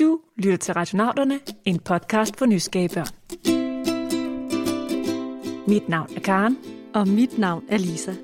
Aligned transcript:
Du 0.00 0.20
lytter 0.36 0.56
til 0.56 0.74
Radionauterne, 0.74 1.40
en 1.64 1.78
podcast 1.78 2.38
for 2.38 2.46
nysgerrige 2.46 2.88
børn. 2.94 3.06
Mit 5.68 5.88
navn 5.88 6.08
er 6.16 6.20
Karen. 6.20 6.58
Og 6.94 7.08
mit 7.08 7.38
navn 7.38 7.64
er 7.68 7.78
Lisa. 7.78 8.14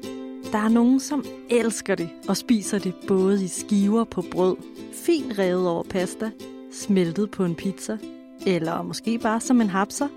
Der 0.52 0.58
er 0.58 0.68
nogen, 0.68 1.00
som 1.00 1.24
elsker 1.50 1.94
det 1.94 2.08
og 2.28 2.36
spiser 2.36 2.78
det 2.78 2.94
både 3.08 3.44
i 3.44 3.48
skiver 3.48 4.04
på 4.04 4.24
brød, 4.30 4.56
fint 4.92 5.38
revet 5.38 5.68
over 5.68 5.82
pasta, 5.82 6.30
smeltet 6.72 7.30
på 7.30 7.44
en 7.44 7.54
pizza, 7.54 7.98
eller 8.46 8.82
måske 8.82 9.18
bare 9.18 9.40
som 9.40 9.60
en 9.60 9.68
hapser. 9.68 10.08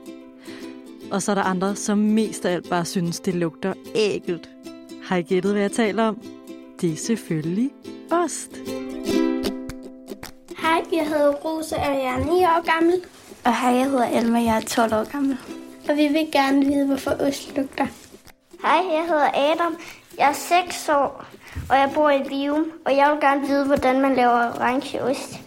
Og 1.12 1.22
så 1.22 1.32
er 1.32 1.36
der 1.36 1.44
andre, 1.44 1.76
som 1.76 1.98
mest 1.98 2.46
af 2.46 2.54
alt 2.54 2.70
bare 2.70 2.86
synes, 2.86 3.20
det 3.20 3.36
lugter 3.36 3.74
ægelt. 3.96 4.50
Har 5.04 5.18
I 5.18 5.22
gættet, 5.22 5.52
hvad 5.52 5.62
jeg 5.62 5.72
taler 5.72 6.04
om? 6.04 6.22
Det 6.82 6.92
er 6.92 6.98
selvfølgelig 6.98 7.72
ost. 8.12 8.52
Ost 8.52 8.89
jeg 10.92 11.08
hedder 11.08 11.32
Rosa, 11.32 11.76
og 11.76 11.96
jeg 11.96 12.04
er 12.04 12.18
9 12.18 12.44
år 12.44 12.74
gammel. 12.74 13.02
Og 13.46 13.56
hej, 13.56 13.72
jeg 13.76 13.86
hedder 13.86 14.08
Elma, 14.08 14.40
jeg 14.40 14.56
er 14.56 14.62
12 14.62 14.94
år 14.94 15.12
gammel. 15.12 15.38
Og 15.90 15.98
vi 15.98 16.08
vil 16.08 16.32
gerne 16.32 16.66
vide, 16.66 16.86
hvorfor 16.86 17.12
ost 17.12 17.56
lugter. 17.56 17.88
Hej, 18.62 18.96
jeg 18.96 19.06
hedder 19.08 19.52
Adam. 19.52 19.78
Jeg 20.18 20.30
er 20.30 20.34
6 20.34 20.90
år, 20.90 21.26
og 21.70 21.78
jeg 21.78 21.92
bor 21.94 22.10
i 22.10 22.22
Vium, 22.30 22.72
og 22.86 22.96
jeg 22.96 23.12
vil 23.12 23.22
gerne 23.22 23.48
vide, 23.48 23.66
hvordan 23.66 24.02
man 24.02 24.16
laver 24.16 24.52
orangeost. 24.60 25.40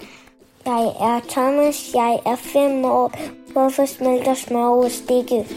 Jeg 0.66 0.84
er 0.84 1.20
Thomas, 1.28 1.94
jeg 1.94 2.20
er 2.26 2.36
5 2.36 2.84
år. 2.84 3.12
Hvorfor 3.52 3.86
smelter 3.86 4.34
smørost 4.34 5.10
ikke? 5.10 5.48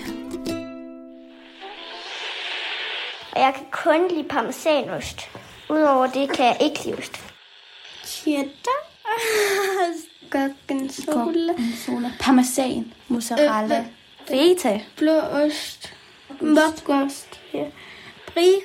Og 3.31 3.41
jeg 3.41 3.53
kan 3.53 3.65
kun 3.71 4.07
lide 4.07 4.27
parmesanost. 4.27 5.29
Udover 5.69 6.07
det 6.07 6.29
kan 6.29 6.45
jeg 6.45 6.57
ikke 6.59 6.85
lide 6.85 6.97
ost. 6.97 7.23
Cheddar. 8.05 8.81
Gorgonzola. 10.31 11.53
Gorgonzola. 11.53 12.11
Parmesan. 12.19 12.93
Mozzarella. 13.07 13.79
Øh, 13.79 13.85
Feta. 14.27 14.81
Blå 14.97 15.19
ost. 15.19 15.93
Mokost. 16.41 17.39
Ja. 17.53 17.65
Brie. 18.33 18.61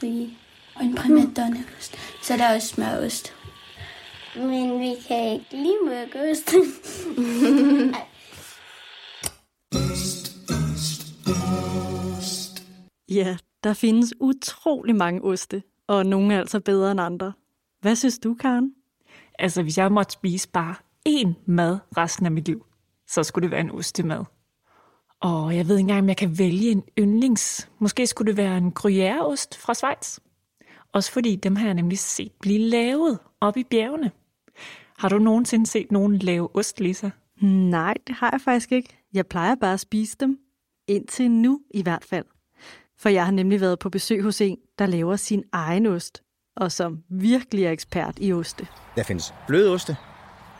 Brie. 0.00 0.30
Og 0.74 0.84
en 0.84 0.94
primadonnaost. 0.94 1.96
Så 2.22 2.32
er 2.32 2.36
der 2.36 2.54
også 2.54 2.68
smørost. 2.68 3.32
Men 4.36 4.80
vi 4.80 4.94
kan 5.08 5.32
ikke 5.32 5.46
lide 5.50 5.78
mørkost. 5.84 6.54
Ja, 13.08 13.36
der 13.64 13.72
findes 13.72 14.14
utrolig 14.20 14.96
mange 14.96 15.24
oste, 15.24 15.62
og 15.86 16.06
nogle 16.06 16.34
er 16.34 16.38
altså 16.38 16.60
bedre 16.60 16.90
end 16.90 17.00
andre. 17.00 17.32
Hvad 17.80 17.96
synes 17.96 18.18
du, 18.18 18.34
Karen? 18.34 18.74
Altså, 19.38 19.62
hvis 19.62 19.78
jeg 19.78 19.92
måtte 19.92 20.12
spise 20.12 20.48
bare 20.48 20.74
én 21.06 21.34
mad 21.46 21.78
resten 21.96 22.26
af 22.26 22.32
mit 22.32 22.46
liv, 22.46 22.66
så 23.08 23.22
skulle 23.22 23.42
det 23.42 23.50
være 23.50 23.60
en 23.60 23.70
ostemad. 23.70 24.24
Og 25.20 25.56
jeg 25.56 25.68
ved 25.68 25.76
ikke 25.76 25.80
engang, 25.80 26.00
om 26.00 26.08
jeg 26.08 26.16
kan 26.16 26.38
vælge 26.38 26.70
en 26.70 26.82
yndlings. 26.98 27.70
Måske 27.78 28.06
skulle 28.06 28.28
det 28.32 28.36
være 28.36 28.58
en 28.58 28.72
gruyèreost 28.78 29.58
fra 29.58 29.74
Schweiz. 29.74 30.18
Også 30.92 31.12
fordi 31.12 31.36
dem 31.36 31.56
har 31.56 31.66
jeg 31.66 31.74
nemlig 31.74 31.98
set 31.98 32.32
blive 32.40 32.58
lavet 32.58 33.18
op 33.40 33.56
i 33.56 33.64
bjergene. 33.64 34.10
Har 34.98 35.08
du 35.08 35.18
nogensinde 35.18 35.66
set 35.66 35.92
nogen 35.92 36.18
lave 36.18 36.56
ost, 36.56 36.80
Lisa? 36.80 37.10
Nej, 37.42 37.94
det 38.06 38.14
har 38.14 38.30
jeg 38.32 38.40
faktisk 38.40 38.72
ikke. 38.72 38.98
Jeg 39.12 39.26
plejer 39.26 39.54
bare 39.54 39.72
at 39.72 39.80
spise 39.80 40.16
dem. 40.20 40.38
Indtil 40.88 41.30
nu 41.30 41.60
i 41.70 41.82
hvert 41.82 42.04
fald. 42.04 42.24
For 42.98 43.08
jeg 43.08 43.24
har 43.24 43.32
nemlig 43.32 43.60
været 43.60 43.78
på 43.78 43.90
besøg 43.90 44.22
hos 44.22 44.40
en, 44.40 44.58
der 44.78 44.86
laver 44.86 45.16
sin 45.16 45.44
egen 45.52 45.86
ost, 45.86 46.22
og 46.56 46.72
som 46.72 47.02
virkelig 47.10 47.64
er 47.64 47.70
ekspert 47.70 48.18
i 48.20 48.32
oste. 48.32 48.66
Der 48.96 49.02
findes 49.02 49.34
bløde 49.46 49.72
oste, 49.74 49.96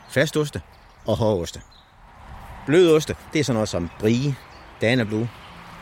fastoste 0.09 0.61
og 1.05 1.17
hårdoste. 1.17 1.61
oste. 2.69 3.15
Det 3.33 3.39
er 3.39 3.43
sådan 3.43 3.55
noget 3.55 3.69
som 3.69 3.89
brie, 3.99 4.35
danablu. 4.81 5.27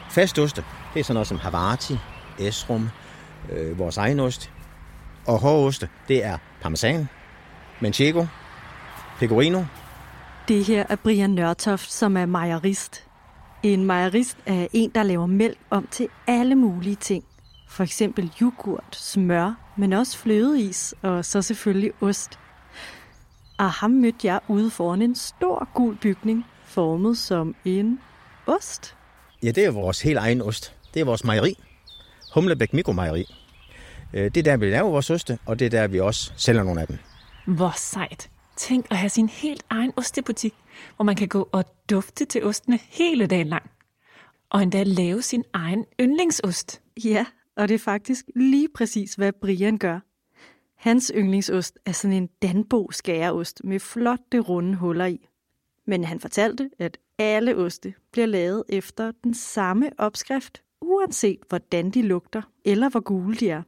Fastoste, 0.10 0.64
det 0.94 1.00
er 1.00 1.04
sådan 1.04 1.14
noget 1.14 1.28
som 1.28 1.40
havarti, 1.40 1.98
esrum, 2.40 2.90
øh, 3.52 3.80
vores 3.80 3.98
egen 3.98 4.20
ost. 4.20 4.52
Og 5.28 5.40
hårdoste, 5.40 5.90
det 6.08 6.24
er 6.24 6.38
parmesan, 6.62 7.10
manchego, 7.80 8.26
pecorino. 9.20 9.64
Det 10.48 10.66
her 10.66 10.86
er 10.90 10.96
Brian 10.96 11.30
Nørtoft, 11.30 11.92
som 11.92 12.18
er 12.18 12.26
mejerist. 12.26 13.04
En 13.64 13.86
mejerist 13.86 14.38
er 14.46 14.68
en, 14.74 14.90
der 14.90 15.04
laver 15.04 15.26
mælk 15.26 15.58
om 15.70 15.88
til 15.92 16.08
alle 16.28 16.56
mulige 16.56 16.96
ting. 16.96 17.24
For 17.68 17.84
eksempel 17.84 18.32
yoghurt, 18.42 18.96
smør, 18.96 19.54
men 19.78 19.94
også 19.94 20.18
flødeis 20.18 20.96
og 21.02 21.26
så 21.26 21.42
selvfølgelig 21.42 21.92
ost. 22.02 22.40
Og 23.58 23.72
ham 23.72 23.92
mødte 23.92 24.28
jeg 24.28 24.40
ude 24.48 24.70
foran 24.70 25.02
en 25.02 25.16
stor 25.16 25.70
gul 25.74 25.98
bygning, 25.98 26.46
formet 26.66 27.18
som 27.18 27.56
en 27.66 28.00
ost. 28.48 28.96
Ja, 29.44 29.52
det 29.52 29.66
er 29.66 29.72
vores 29.72 30.02
helt 30.02 30.18
egen 30.18 30.42
ost. 30.42 30.76
Det 30.94 31.00
er 31.00 31.06
vores 31.06 31.24
mejeri. 31.24 31.58
Humlebæk 32.34 32.74
Mikromejeri. 32.74 33.26
Øh, 34.14 34.24
Det 34.24 34.38
er 34.38 34.44
der, 34.44 34.58
vi 34.58 34.66
laver 34.70 34.90
vores 34.90 35.10
oste, 35.10 35.40
og 35.46 35.60
det 35.60 35.66
er 35.66 35.70
der, 35.70 35.88
vi 35.88 36.00
også 36.00 36.32
sælger 36.38 36.64
nogle 36.64 36.82
af 36.82 36.88
dem. 36.88 36.98
Hvor 37.48 37.74
sejt. 37.78 38.30
Tænk 38.58 38.86
at 38.92 38.98
have 38.98 39.10
sin 39.10 39.30
helt 39.30 39.64
egen 39.70 39.94
ostebutik, 39.96 40.54
hvor 40.96 41.04
man 41.06 41.16
kan 41.16 41.28
gå 41.28 41.50
og 41.52 41.66
dufte 41.90 42.26
til 42.26 42.44
ostene 42.46 42.80
hele 42.90 43.28
dagen 43.28 43.48
lang. 43.48 43.64
Og 44.50 44.64
endda 44.64 44.84
lave 44.84 45.22
sin 45.22 45.44
egen 45.54 45.86
yndlingsost. 46.02 46.82
Ja, 47.04 47.26
og 47.58 47.68
det 47.68 47.76
er 47.76 47.80
faktisk 47.80 48.26
lige 48.36 48.68
præcis, 48.76 49.14
hvad 49.14 49.32
Brian 49.42 49.78
gør. 49.78 50.00
Hans 50.86 51.12
yndlingsost 51.16 51.80
er 51.86 51.92
sådan 51.92 52.14
en 52.14 52.30
Danbo 52.42 52.92
skæreost 52.92 53.62
med 53.64 53.80
flotte 53.80 54.40
runde 54.40 54.76
huller 54.76 55.06
i. 55.06 55.28
Men 55.88 56.04
han 56.04 56.20
fortalte, 56.20 56.70
at 56.80 56.98
alle 57.20 57.56
oste 57.56 57.94
bliver 58.12 58.26
lavet 58.26 58.64
efter 58.70 59.12
den 59.24 59.34
samme 59.34 59.90
opskrift, 59.98 60.62
uanset 60.82 61.40
hvordan 61.50 61.90
de 61.90 62.02
lugter 62.02 62.42
eller 62.66 62.90
hvor 62.90 63.00
gule 63.00 63.36
de 63.36 63.50
er. 63.50 63.62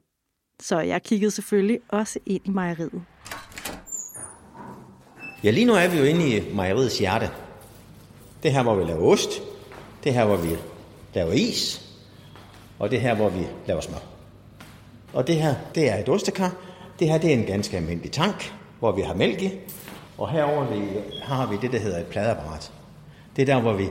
Så 0.59 0.79
jeg 0.79 1.03
kiggede 1.03 1.31
selvfølgelig 1.31 1.79
også 1.87 2.19
ind 2.25 2.47
i 2.47 2.49
mejeriet. 2.49 3.03
Ja, 5.43 5.51
lige 5.51 5.65
nu 5.65 5.73
er 5.73 5.87
vi 5.87 5.97
jo 5.97 6.03
inde 6.03 6.37
i 6.37 6.55
mejeriets 6.55 6.99
hjerte. 6.99 7.29
Det 8.43 8.49
er 8.49 8.53
her, 8.53 8.63
hvor 8.63 8.75
vi 8.75 8.83
laver 8.83 9.03
ost. 9.03 9.29
Det 10.03 10.09
er 10.09 10.13
her, 10.13 10.25
hvor 10.25 10.37
vi 10.37 10.49
laver 11.15 11.31
is. 11.31 11.91
Og 12.79 12.91
det 12.91 12.97
er 12.97 13.01
her, 13.01 13.15
hvor 13.15 13.29
vi 13.29 13.47
laver 13.67 13.81
smør. 13.81 14.03
Og 15.13 15.27
det 15.27 15.35
her, 15.35 15.55
det 15.75 15.89
er 15.89 15.97
et 15.97 16.09
ostekar. 16.09 16.66
Det 16.99 17.09
her, 17.09 17.17
det 17.17 17.33
er 17.33 17.37
en 17.37 17.45
ganske 17.45 17.77
almindelig 17.77 18.11
tank, 18.11 18.53
hvor 18.79 18.91
vi 18.91 19.01
har 19.01 19.13
mælk 19.13 19.41
i. 19.41 19.51
Og 20.17 20.29
herover 20.29 20.65
har 21.23 21.51
vi 21.51 21.57
det, 21.61 21.71
der 21.71 21.79
hedder 21.79 21.99
et 21.99 22.05
pladeapparat. 22.05 22.73
Det 23.35 23.41
er 23.41 23.45
der, 23.45 23.61
hvor 23.61 23.73
vi 23.73 23.89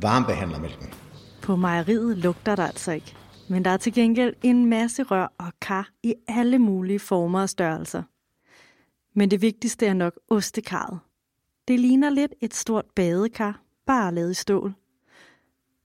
varmebehandler 0.00 0.58
mælken. 0.58 0.88
På 1.42 1.56
mejeriet 1.56 2.18
lugter 2.18 2.56
der 2.56 2.66
altså 2.66 2.92
ikke. 2.92 3.14
Men 3.48 3.64
der 3.64 3.70
er 3.70 3.76
til 3.76 3.94
gengæld 3.94 4.34
en 4.42 4.66
masse 4.66 5.02
rør 5.02 5.32
og 5.38 5.52
kar 5.60 5.90
i 6.02 6.14
alle 6.28 6.58
mulige 6.58 6.98
former 6.98 7.40
og 7.40 7.48
størrelser. 7.48 8.02
Men 9.14 9.30
det 9.30 9.42
vigtigste 9.42 9.86
er 9.86 9.94
nok 9.94 10.12
ostekarret. 10.28 10.98
Det 11.68 11.80
ligner 11.80 12.10
lidt 12.10 12.34
et 12.40 12.54
stort 12.54 12.84
badekar, 12.96 13.60
bare 13.86 14.14
lavet 14.14 14.30
i 14.30 14.34
stål. 14.34 14.74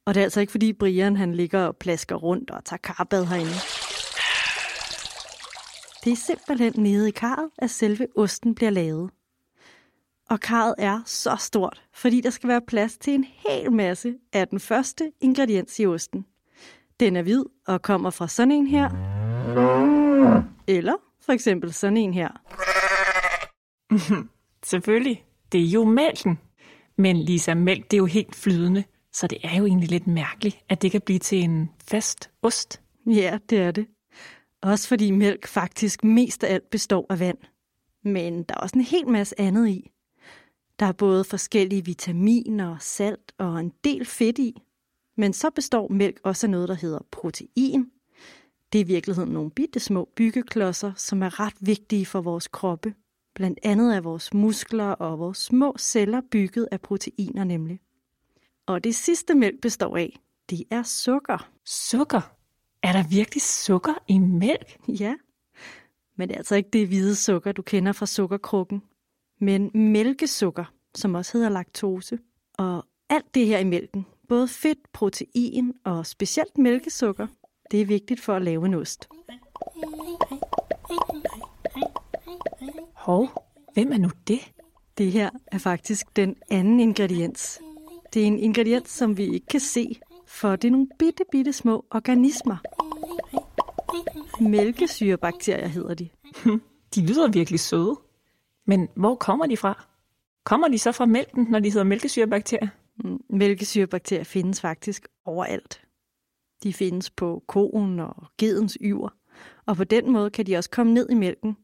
Og 0.06 0.13
det 0.13 0.19
er 0.19 0.23
altså 0.23 0.40
ikke 0.40 0.51
fordi 0.51 0.73
Brian 0.73 1.16
han 1.16 1.35
ligger 1.35 1.66
og 1.66 1.78
plasker 1.78 2.16
rundt 2.16 2.51
og 2.51 2.66
tager 2.66 2.78
karbad 2.78 3.25
herinde. 3.25 3.86
Det 6.07 6.13
er 6.13 6.18
simpelthen 6.18 6.73
nede 6.84 7.07
i 7.07 7.12
karret, 7.12 7.50
at 7.57 7.69
selve 7.69 8.07
osten 8.16 8.56
bliver 8.56 8.69
lavet. 8.69 9.09
Og 10.29 10.40
karret 10.40 10.75
er 10.78 11.01
så 11.06 11.35
stort, 11.40 11.84
fordi 11.94 12.22
der 12.22 12.29
skal 12.29 12.50
være 12.50 12.62
plads 12.68 12.97
til 12.97 13.13
en 13.13 13.23
hel 13.23 13.72
masse 13.72 14.16
af 14.34 14.47
den 14.47 14.59
første 14.59 15.12
ingrediens 15.22 15.79
i 15.79 15.85
osten. 15.85 16.25
Den 17.00 17.16
er 17.16 17.22
hvid 17.22 17.44
og 17.67 17.81
kommer 17.81 18.09
fra 18.09 18.28
sådan 18.28 18.51
en 18.51 18.67
her. 18.67 18.90
Eller 20.67 20.94
for 21.22 21.31
eksempel 21.31 21.73
sådan 21.73 21.97
en 21.97 22.13
her. 22.13 22.29
Selvfølgelig, 24.72 25.25
det 25.51 25.62
er 25.62 25.66
jo 25.66 25.85
mælken. 25.85 26.40
Men 26.97 27.17
Lisa, 27.17 27.53
mælk 27.53 27.91
det 27.91 27.97
er 27.97 28.02
jo 28.02 28.05
helt 28.05 28.35
flydende, 28.35 28.84
så 29.14 29.28
det 29.28 29.37
er 29.43 29.58
jo 29.58 29.66
egentlig 29.66 29.90
lidt 29.90 30.08
mærkeligt, 30.08 30.58
at 30.70 30.81
det 30.81 30.91
kan 30.91 31.02
blive 31.02 31.20
til 31.20 31.43
en 31.43 31.70
fast 31.87 32.29
ost. 32.41 32.81
Ja, 33.05 33.37
det 33.49 33.59
er 33.59 33.72
det. 33.72 33.87
Også 34.61 34.87
fordi 34.87 35.11
mælk 35.11 35.47
faktisk 35.47 36.03
mest 36.03 36.43
af 36.43 36.53
alt 36.53 36.69
består 36.69 37.05
af 37.09 37.19
vand. 37.19 37.37
Men 38.03 38.43
der 38.43 38.55
er 38.55 38.59
også 38.59 38.75
en 38.75 38.85
hel 38.85 39.07
masse 39.07 39.39
andet 39.39 39.67
i. 39.67 39.91
Der 40.79 40.85
er 40.85 40.91
både 40.91 41.23
forskellige 41.23 41.85
vitaminer, 41.85 42.77
salt 42.79 43.33
og 43.37 43.59
en 43.59 43.73
del 43.83 44.05
fedt 44.05 44.39
i. 44.39 44.61
Men 45.17 45.33
så 45.33 45.49
består 45.49 45.87
mælk 45.87 46.19
også 46.23 46.47
af 46.47 46.51
noget, 46.51 46.69
der 46.69 46.75
hedder 46.75 46.99
protein. 47.11 47.91
Det 48.73 48.81
er 48.81 48.85
i 48.85 48.87
virkeligheden 48.87 49.29
nogle 49.29 49.51
bitte 49.51 49.79
små 49.79 50.09
byggeklodser, 50.15 50.93
som 50.95 51.23
er 51.23 51.39
ret 51.39 51.55
vigtige 51.59 52.05
for 52.05 52.21
vores 52.21 52.47
kroppe. 52.47 52.93
Blandt 53.35 53.59
andet 53.63 53.95
er 53.95 54.01
vores 54.01 54.33
muskler 54.33 54.89
og 54.89 55.19
vores 55.19 55.37
små 55.37 55.75
celler 55.79 56.21
bygget 56.31 56.67
af 56.71 56.81
proteiner 56.81 57.43
nemlig. 57.43 57.79
Og 58.65 58.83
det 58.83 58.95
sidste 58.95 59.35
mælk 59.35 59.61
består 59.61 59.97
af, 59.97 60.19
det 60.49 60.63
er 60.71 60.83
sukker. 60.83 61.49
Sukker? 61.65 62.36
Er 62.87 62.91
der 62.91 63.03
virkelig 63.03 63.41
sukker 63.41 63.93
i 64.07 64.17
mælk? 64.17 64.79
Ja, 64.87 65.16
men 66.16 66.28
det 66.28 66.35
er 66.35 66.37
altså 66.37 66.55
ikke 66.55 66.69
det 66.73 66.87
hvide 66.87 67.16
sukker, 67.16 67.51
du 67.51 67.61
kender 67.61 67.91
fra 67.91 68.05
sukkerkrukken. 68.05 68.81
men 69.39 69.72
mælkesukker, 69.73 70.66
som 70.95 71.16
også 71.16 71.37
hedder 71.37 71.49
laktose. 71.49 72.19
Og 72.57 72.85
alt 73.09 73.35
det 73.35 73.45
her 73.45 73.57
i 73.59 73.63
mælken, 73.63 74.05
både 74.29 74.47
fedt, 74.47 74.91
protein 74.93 75.73
og 75.84 76.05
specielt 76.05 76.57
mælkesukker, 76.57 77.28
det 77.72 77.81
er 77.81 77.85
vigtigt 77.85 78.22
for 78.22 78.34
at 78.35 78.41
lave 78.41 78.66
en 78.66 78.73
ost. 78.73 79.09
Hov, 82.93 83.43
hvem 83.73 83.91
er 83.91 83.97
nu 83.97 84.09
det? 84.28 84.40
Det 84.97 85.11
her 85.11 85.29
er 85.47 85.57
faktisk 85.57 86.16
den 86.16 86.35
anden 86.49 86.79
ingrediens. 86.79 87.59
Det 88.13 88.22
er 88.22 88.28
en 88.28 88.40
ingrediens, 88.40 88.90
som 88.90 89.17
vi 89.17 89.23
ikke 89.23 89.47
kan 89.47 89.59
se, 89.59 89.99
for 90.28 90.55
det 90.55 90.67
er 90.67 90.72
nogle 90.72 90.87
bitte, 90.99 91.23
bitte 91.31 91.53
små 91.53 91.85
organismer. 91.91 92.57
Mælkesyrebakterier 94.39 95.67
hedder 95.67 95.93
de. 95.93 96.09
De 96.95 97.05
lyder 97.05 97.28
virkelig 97.28 97.59
søde. 97.59 97.99
Men 98.66 98.89
hvor 98.95 99.16
kommer 99.16 99.45
de 99.45 99.57
fra? 99.57 99.85
Kommer 100.43 100.67
de 100.67 100.79
så 100.79 100.91
fra 100.91 101.05
mælken, 101.05 101.47
når 101.49 101.59
de 101.59 101.69
hedder 101.69 101.84
mælkesyrebakterier? 101.84 102.67
Mm, 103.03 103.22
Mælkesyrebakterier 103.29 104.23
findes 104.23 104.61
faktisk 104.61 105.07
overalt. 105.25 105.81
De 106.63 106.73
findes 106.73 107.09
på 107.09 107.43
koen 107.47 107.99
og 107.99 108.16
gedens 108.37 108.78
yver, 108.81 109.09
og 109.66 109.78
på 109.78 109.84
den 109.84 110.11
måde 110.11 110.29
kan 110.29 110.45
de 110.45 110.57
også 110.57 110.69
komme 110.69 110.93
ned 110.93 111.09
i 111.09 111.13
mælken. 111.13 111.57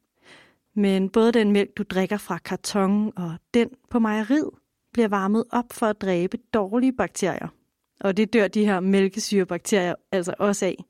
Men 0.76 1.10
både 1.10 1.32
den 1.32 1.52
mælk, 1.52 1.78
du 1.78 1.84
drikker 1.84 2.18
fra 2.18 2.38
karton 2.38 3.14
og 3.16 3.36
den 3.54 3.70
på 3.90 4.00
mejeriet, 4.00 4.50
bliver 4.94 5.08
varmet 5.08 5.44
op 5.52 5.74
for 5.74 5.86
at 5.86 6.02
dræbe 6.02 6.38
dårlige 6.54 6.94
bakterier. 6.94 7.48
Og 8.00 8.18
det 8.18 8.34
dør 8.34 8.48
de 8.48 8.66
her 8.66 8.80
mælkesyrebakterier 8.80 9.96
altså 10.12 10.34
også 10.40 10.66
af. 10.66 10.86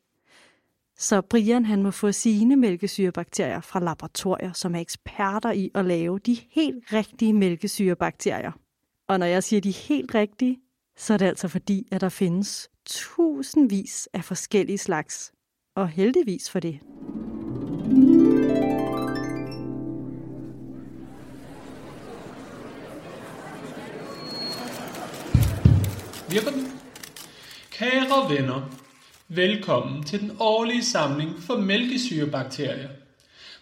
Så 1.03 1.21
Brian 1.21 1.65
han 1.65 1.83
må 1.83 1.91
få 1.91 2.11
sine 2.11 2.55
mælkesyrebakterier 2.55 3.61
fra 3.61 3.79
laboratorier, 3.79 4.53
som 4.53 4.75
er 4.75 4.79
eksperter 4.79 5.51
i 5.51 5.71
at 5.75 5.85
lave 5.85 6.19
de 6.19 6.38
helt 6.51 6.94
rigtige 6.94 7.33
mælkesyrebakterier. 7.33 8.51
Og 9.07 9.19
når 9.19 9.25
jeg 9.25 9.44
siger 9.44 9.61
de 9.61 9.71
helt 9.71 10.15
rigtige, 10.15 10.59
så 10.97 11.13
er 11.13 11.17
det 11.17 11.25
altså 11.25 11.47
fordi, 11.47 11.88
at 11.91 12.01
der 12.01 12.09
findes 12.09 12.69
tusindvis 12.85 14.09
af 14.13 14.23
forskellige 14.23 14.77
slags. 14.77 15.31
Og 15.75 15.89
heldigvis 15.89 16.50
for 16.50 16.59
det. 16.59 16.79
Virker 26.29 26.51
den? 26.51 26.67
Kære 27.71 28.29
venner, 28.29 28.82
velkommen 29.28 30.04
til 30.04 30.20
den 30.20 30.31
årlige 30.40 30.86
samling 30.86 31.44
for 31.44 31.58
mælkesyrebakterier. 31.58 32.90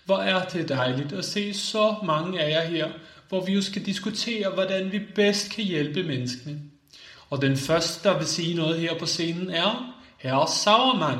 Hvor 0.05 0.17
er 0.17 0.45
det 0.45 0.69
dejligt 0.69 1.13
at 1.13 1.25
se 1.25 1.53
så 1.53 1.95
mange 2.03 2.41
af 2.41 2.49
jer 2.49 2.69
her, 2.69 2.91
hvor 3.29 3.45
vi 3.45 3.53
jo 3.53 3.61
skal 3.61 3.85
diskutere, 3.85 4.49
hvordan 4.49 4.91
vi 4.91 4.99
bedst 5.15 5.51
kan 5.51 5.63
hjælpe 5.63 6.03
menneskene. 6.03 6.59
Og 7.29 7.41
den 7.41 7.57
første, 7.57 8.09
der 8.09 8.17
vil 8.17 8.27
sige 8.27 8.55
noget 8.55 8.79
her 8.79 8.99
på 8.99 9.05
scenen, 9.05 9.49
er 9.49 9.95
Herre 10.17 10.47
Sauermann 10.47 11.19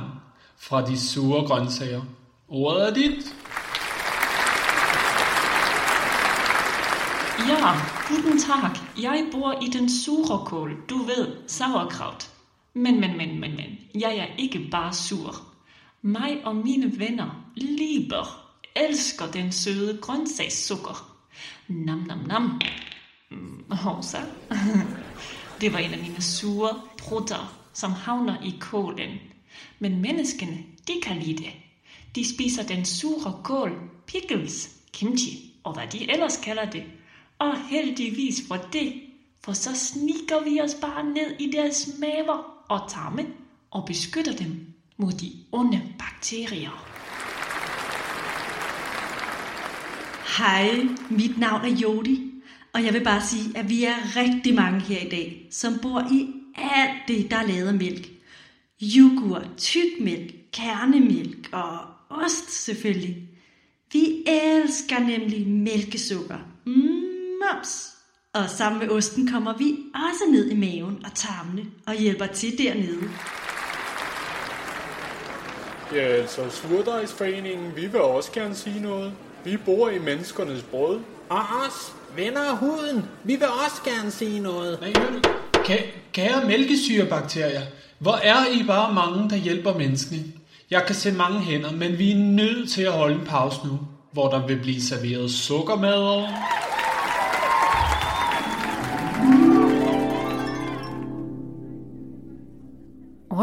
fra 0.57 0.85
de 0.85 0.99
sure 0.99 1.47
grøntsager. 1.47 2.01
Ordet 2.47 2.87
er 2.87 2.93
dit. 2.93 3.35
Ja, 7.47 7.73
guten 8.07 8.39
tak. 8.39 8.77
Jeg 9.01 9.25
bor 9.31 9.59
i 9.61 9.67
den 9.67 9.89
sure 10.03 10.45
kål, 10.45 10.77
du 10.89 10.97
ved, 10.97 11.27
sauerkraut. 11.47 12.30
Men, 12.73 12.99
men, 12.99 13.17
men, 13.17 13.39
men, 13.39 13.55
men, 13.55 13.77
jeg 14.01 14.17
er 14.17 14.35
ikke 14.37 14.67
bare 14.71 14.93
sur. 14.93 15.35
Mig 16.01 16.45
og 16.45 16.55
mine 16.55 16.99
venner, 16.99 17.51
lieber, 17.55 18.53
elsker 18.75 19.31
den 19.31 19.51
søde 19.51 19.97
grøntsagssukker. 20.01 21.17
Nam, 21.67 21.97
nam, 21.97 22.17
nam. 22.27 22.61
Mm, 23.31 23.63
Hovsa. 23.71 24.17
Det 25.61 25.73
var 25.73 25.79
en 25.79 25.93
af 25.93 25.99
mine 25.99 26.21
sure 26.21 26.81
brutter, 26.97 27.59
som 27.73 27.91
havner 27.91 28.41
i 28.43 28.53
kålen. 28.59 29.19
Men 29.79 30.01
menneskene, 30.01 30.63
de 30.87 30.93
kan 31.03 31.17
lide 31.17 31.43
det. 31.43 31.53
De 32.15 32.35
spiser 32.35 32.63
den 32.63 32.85
sure 32.85 33.41
kål, 33.43 33.71
pickles, 34.07 34.69
kimchi 34.93 35.53
og 35.63 35.73
hvad 35.73 35.87
de 35.91 36.11
ellers 36.11 36.37
kalder 36.37 36.69
det. 36.69 36.83
Og 37.39 37.69
heldigvis 37.69 38.41
for 38.47 38.55
det, 38.73 38.93
for 39.43 39.53
så 39.53 39.75
sniker 39.75 40.43
vi 40.43 40.61
os 40.61 40.75
bare 40.81 41.03
ned 41.03 41.35
i 41.39 41.51
deres 41.51 41.89
maver 41.99 42.60
og 42.71 42.89
tarmen 42.89 43.27
og 43.71 43.85
beskytter 43.85 44.35
dem 44.35 44.73
mod 44.97 45.11
de 45.11 45.31
onde 45.51 45.81
bakterier. 45.99 46.87
Hej, 50.37 50.87
mit 51.09 51.37
navn 51.37 51.65
er 51.65 51.75
Jodi, 51.75 52.31
og 52.73 52.83
jeg 52.85 52.93
vil 52.93 53.03
bare 53.03 53.21
sige, 53.21 53.57
at 53.57 53.69
vi 53.69 53.83
er 53.83 54.15
rigtig 54.15 54.55
mange 54.55 54.79
her 54.79 54.99
i 54.99 55.09
dag, 55.09 55.47
som 55.51 55.73
bor 55.81 55.99
i 56.11 56.33
alt 56.55 57.07
det, 57.07 57.31
der 57.31 57.37
er 57.37 57.47
lavet 57.47 57.67
af 57.67 57.73
mælk. 57.73 58.09
Yoghurt, 58.81 59.49
tykmælk, 59.57 60.33
kernemælk 60.53 61.49
og 61.51 61.77
ost 62.09 62.51
selvfølgelig. 62.51 63.29
Vi 63.93 64.23
elsker 64.27 64.99
nemlig 64.99 65.47
mælkesukker. 65.47 66.39
Mm, 66.65 66.73
mums! 67.41 67.90
Og 68.33 68.49
sammen 68.49 68.79
med 68.79 68.89
osten 68.89 69.31
kommer 69.31 69.53
vi 69.57 69.77
også 69.95 70.31
ned 70.31 70.49
i 70.49 70.55
maven 70.55 71.01
og 71.05 71.11
tarmene 71.15 71.65
og 71.87 71.93
hjælper 71.93 72.25
til 72.25 72.57
dernede. 72.57 73.09
Ja, 75.93 76.01
altså 76.01 76.41
Surdejsforeningen, 76.49 77.75
vi 77.75 77.81
vil 77.81 78.01
også 78.01 78.31
gerne 78.31 78.55
sige 78.55 78.81
noget. 78.81 79.13
Vi 79.45 79.57
bor 79.57 79.89
i 79.89 79.99
menneskernes 79.99 80.63
brød. 80.63 80.99
Og 81.29 81.39
os, 81.39 81.93
venner 82.15 82.41
af 82.41 82.57
huden, 82.57 83.05
vi 83.23 83.35
vil 83.35 83.47
også 83.65 83.81
gerne 83.85 84.11
sige 84.11 84.39
noget. 84.39 84.79
Kære 86.13 86.47
mælkesyrebakterier, 86.47 87.61
hvor 87.99 88.15
er 88.15 88.45
I 88.51 88.63
bare 88.67 88.93
mange, 88.93 89.29
der 89.29 89.35
hjælper 89.35 89.77
menneskene. 89.77 90.23
Jeg 90.69 90.83
kan 90.85 90.95
se 90.95 91.11
mange 91.11 91.39
hænder, 91.39 91.71
men 91.71 91.97
vi 91.97 92.11
er 92.11 92.17
nødt 92.17 92.71
til 92.71 92.81
at 92.81 92.91
holde 92.91 93.15
en 93.15 93.25
pause 93.25 93.59
nu, 93.65 93.79
hvor 94.11 94.29
der 94.29 94.47
vil 94.47 94.59
blive 94.61 94.81
serveret 94.81 95.31
sukkermad. 95.31 96.27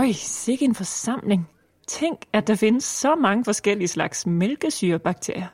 Øj, 0.09 0.13
sikke 0.13 0.65
en 0.65 0.75
forsamling. 0.75 1.49
Tænk, 1.87 2.19
at 2.33 2.47
der 2.47 2.55
findes 2.55 2.85
så 2.85 3.15
mange 3.15 3.45
forskellige 3.45 3.89
slags 3.89 4.27
mælkesyrebakterier. 4.27 5.47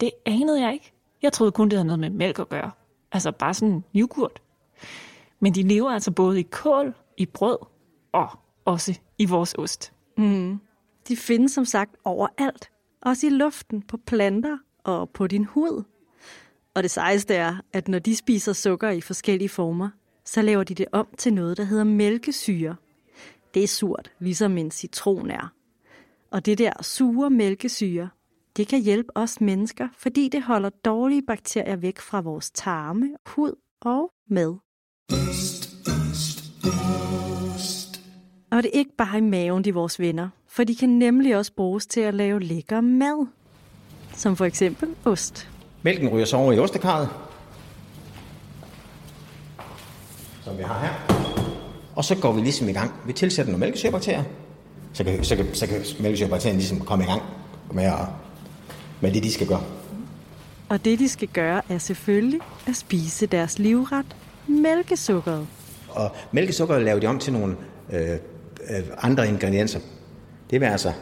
Det 0.00 0.10
anede 0.26 0.62
jeg 0.62 0.72
ikke. 0.72 0.92
Jeg 1.22 1.32
troede 1.32 1.52
kun, 1.52 1.68
det 1.68 1.72
havde 1.72 1.86
noget 1.86 2.00
med 2.00 2.10
mælk 2.10 2.38
at 2.38 2.48
gøre. 2.48 2.70
Altså 3.12 3.32
bare 3.32 3.54
sådan 3.54 3.84
yoghurt. 3.94 4.42
Men 5.40 5.54
de 5.54 5.62
lever 5.62 5.90
altså 5.90 6.10
både 6.10 6.40
i 6.40 6.42
kål, 6.42 6.94
i 7.16 7.26
brød 7.26 7.58
og 8.12 8.28
også 8.64 8.98
i 9.18 9.24
vores 9.24 9.54
ost. 9.58 9.92
Mm. 10.18 10.60
De 11.08 11.16
findes 11.16 11.52
som 11.52 11.64
sagt 11.64 11.96
overalt. 12.04 12.70
Også 13.02 13.26
i 13.26 13.30
luften, 13.30 13.82
på 13.82 13.96
planter 13.96 14.58
og 14.84 15.10
på 15.10 15.26
din 15.26 15.44
hud. 15.44 15.84
Og 16.74 16.82
det 16.82 16.90
sejeste 16.90 17.34
er, 17.34 17.56
at 17.72 17.88
når 17.88 17.98
de 17.98 18.16
spiser 18.16 18.52
sukker 18.52 18.90
i 18.90 19.00
forskellige 19.00 19.48
former, 19.48 19.88
så 20.24 20.42
laver 20.42 20.64
de 20.64 20.74
det 20.74 20.86
om 20.92 21.06
til 21.18 21.34
noget, 21.34 21.56
der 21.56 21.64
hedder 21.64 21.84
mælkesyre. 21.84 22.76
Det 23.56 23.62
er 23.62 23.68
surt, 23.68 24.10
ligesom 24.18 24.58
en 24.58 24.70
citron 24.70 25.30
er. 25.30 25.52
Og 26.30 26.46
det 26.46 26.58
der 26.58 26.72
sure 26.82 27.30
mælkesyre, 27.30 28.08
det 28.56 28.68
kan 28.68 28.82
hjælpe 28.82 29.16
os 29.16 29.40
mennesker, 29.40 29.88
fordi 29.98 30.28
det 30.28 30.42
holder 30.42 30.70
dårlige 30.84 31.22
bakterier 31.26 31.76
væk 31.76 31.98
fra 31.98 32.20
vores 32.20 32.50
tarme, 32.50 33.10
hud 33.26 33.52
og 33.80 34.10
mad. 34.30 34.56
Og 38.50 38.62
det 38.62 38.70
er 38.74 38.78
ikke 38.78 38.96
bare 38.98 39.18
i 39.18 39.20
maven, 39.20 39.64
de 39.64 39.74
vores 39.74 40.00
venner, 40.00 40.28
for 40.48 40.64
de 40.64 40.76
kan 40.76 40.88
nemlig 40.88 41.36
også 41.36 41.52
bruges 41.52 41.86
til 41.86 42.00
at 42.00 42.14
lave 42.14 42.40
lækker 42.40 42.80
mad. 42.80 43.26
Som 44.14 44.36
for 44.36 44.44
eksempel 44.44 44.88
ost. 45.04 45.50
Mælken 45.82 46.08
ryger 46.08 46.26
så 46.26 46.36
over 46.36 46.52
i 46.52 46.58
ostekarret. 46.58 47.08
Som 50.44 50.58
vi 50.58 50.62
har 50.62 50.78
her. 50.78 51.15
Og 51.96 52.04
så 52.04 52.14
går 52.14 52.32
vi 52.32 52.40
ligesom 52.40 52.68
i 52.68 52.72
gang. 52.72 52.92
Vi 53.06 53.12
tilsætter 53.12 53.52
nogle 53.52 53.66
mælkesyrebakterier. 53.66 54.22
Så 54.92 55.04
kan, 55.04 55.24
så 55.24 55.36
kan, 55.36 55.46
så 55.54 55.66
kan 55.66 55.84
mælkesyrebakterierne 56.00 56.58
ligesom 56.58 56.80
komme 56.80 57.04
i 57.04 57.06
gang 57.06 57.22
med, 57.72 57.84
at, 57.84 57.98
med 59.00 59.12
det, 59.12 59.22
de 59.22 59.32
skal 59.32 59.46
gøre. 59.46 59.62
Og 60.68 60.84
det, 60.84 60.98
de 60.98 61.08
skal 61.08 61.28
gøre, 61.28 61.62
er 61.68 61.78
selvfølgelig 61.78 62.40
at 62.66 62.76
spise 62.76 63.26
deres 63.26 63.58
livret, 63.58 64.06
mælkesukkeret. 64.48 65.46
Og 65.88 66.10
mælkesukker 66.32 66.78
laver 66.78 67.00
de 67.00 67.06
om 67.06 67.18
til 67.18 67.32
nogle 67.32 67.56
øh, 67.92 68.10
øh, 68.10 68.82
andre 68.98 69.28
ingredienser. 69.28 69.80
Det 70.50 70.60
vil 70.60 70.66
altså 70.66 70.92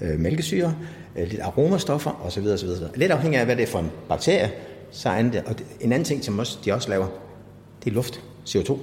øh, 0.00 0.20
mælkesyre, 0.20 0.74
øh, 1.16 1.28
lidt 1.28 1.40
aromastoffer 1.40 2.26
osv. 2.26 2.46
osv. 2.46 2.68
Lidt 2.94 3.12
afhængig 3.12 3.40
af, 3.40 3.46
hvad 3.46 3.56
det 3.56 3.62
er 3.62 3.66
for 3.66 3.78
en 3.78 3.90
bakterie, 4.08 4.50
så 4.90 5.08
er 5.08 5.22
det. 5.22 5.42
Og 5.46 5.54
en 5.80 5.92
anden 5.92 6.04
ting, 6.04 6.24
som 6.24 6.38
også, 6.38 6.58
de 6.64 6.72
også 6.72 6.88
laver, 6.88 7.06
det 7.84 7.90
er 7.90 7.94
luft, 7.94 8.22
CO2, 8.48 8.78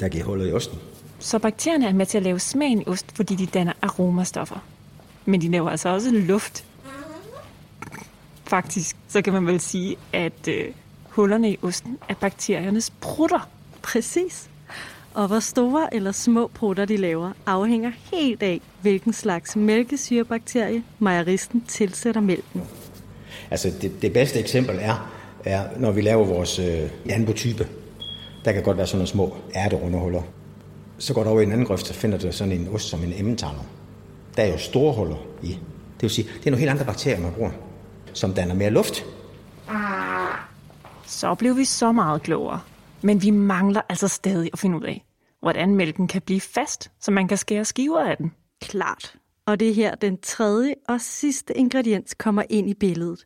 der 0.00 0.08
giver 0.08 0.24
hullet 0.24 0.50
i 0.50 0.52
osten. 0.52 0.78
Så 1.18 1.38
bakterierne 1.38 1.86
er 1.88 1.92
med 1.92 2.06
til 2.06 2.18
at 2.18 2.24
lave 2.24 2.38
smagen 2.38 2.80
i 2.80 2.84
ost, 2.86 3.06
fordi 3.14 3.34
de 3.34 3.46
danner 3.46 3.72
aromastoffer. 3.82 4.64
Men 5.24 5.40
de 5.40 5.50
laver 5.50 5.70
altså 5.70 5.88
også 5.88 6.10
luft. 6.10 6.64
Faktisk, 8.44 8.96
så 9.08 9.22
kan 9.22 9.32
man 9.32 9.46
vel 9.46 9.60
sige, 9.60 9.96
at 10.12 10.48
øh, 10.48 10.64
hullerne 11.08 11.50
i 11.50 11.58
osten 11.62 11.98
er 12.08 12.14
bakteriernes 12.14 12.90
prutter. 13.00 13.48
Præcis. 13.82 14.48
Og 15.14 15.26
hvor 15.26 15.40
store 15.40 15.94
eller 15.94 16.12
små 16.12 16.46
prutter 16.46 16.84
de 16.84 16.96
laver, 16.96 17.32
afhænger 17.46 17.92
helt 18.12 18.42
af, 18.42 18.60
hvilken 18.82 19.12
slags 19.12 19.56
mælkesyrebakterie 19.56 20.82
mejeristen 20.98 21.64
tilsætter 21.68 22.20
mælken. 22.20 22.62
Altså 23.50 23.72
det, 23.82 24.02
det 24.02 24.12
bedste 24.12 24.38
eksempel 24.38 24.78
er, 24.80 25.12
er, 25.44 25.64
når 25.76 25.92
vi 25.92 26.00
laver 26.00 26.24
vores 26.24 26.58
øh, 26.58 26.90
anbotype. 27.10 27.68
Der 28.46 28.52
kan 28.52 28.62
godt 28.62 28.76
være 28.76 28.86
sådan 28.86 28.98
nogle 28.98 29.08
små 29.08 29.36
ærterundehuller. 29.56 30.22
Så 30.98 31.14
går 31.14 31.24
du 31.24 31.30
over 31.30 31.40
i 31.40 31.42
en 31.42 31.52
anden 31.52 31.66
grøft, 31.66 31.86
så 31.86 31.94
finder 31.94 32.18
du 32.18 32.32
sådan 32.32 32.52
en 32.52 32.68
ost 32.68 32.88
som 32.88 33.02
en 33.02 33.12
emmentaler. 33.12 33.64
Der 34.36 34.42
er 34.42 34.46
jo 34.46 34.58
store 34.58 34.94
huller 34.94 35.16
i. 35.42 35.48
Det 35.94 36.02
vil 36.02 36.10
sige, 36.10 36.28
det 36.28 36.46
er 36.46 36.50
nogle 36.50 36.60
helt 36.60 36.70
andre 36.70 36.84
bakterier, 36.84 37.20
man 37.20 37.32
bruger, 37.32 37.50
som 38.12 38.34
danner 38.34 38.54
mere 38.54 38.70
luft. 38.70 39.06
Så 41.06 41.34
blev 41.34 41.56
vi 41.56 41.64
så 41.64 41.92
meget 41.92 42.22
klogere. 42.22 42.60
Men 43.02 43.22
vi 43.22 43.30
mangler 43.30 43.80
altså 43.88 44.08
stadig 44.08 44.50
at 44.52 44.58
finde 44.58 44.76
ud 44.76 44.82
af, 44.82 45.04
hvordan 45.40 45.74
mælken 45.74 46.08
kan 46.08 46.22
blive 46.22 46.40
fast, 46.40 46.90
så 47.00 47.10
man 47.10 47.28
kan 47.28 47.38
skære 47.38 47.64
skiver 47.64 48.00
af 48.00 48.16
den. 48.16 48.32
Klart. 48.60 49.14
Og 49.46 49.60
det 49.60 49.70
er 49.70 49.74
her 49.74 49.94
den 49.94 50.18
tredje 50.18 50.74
og 50.88 51.00
sidste 51.00 51.58
ingrediens 51.58 52.14
kommer 52.14 52.42
ind 52.50 52.70
i 52.70 52.74
billedet. 52.74 53.24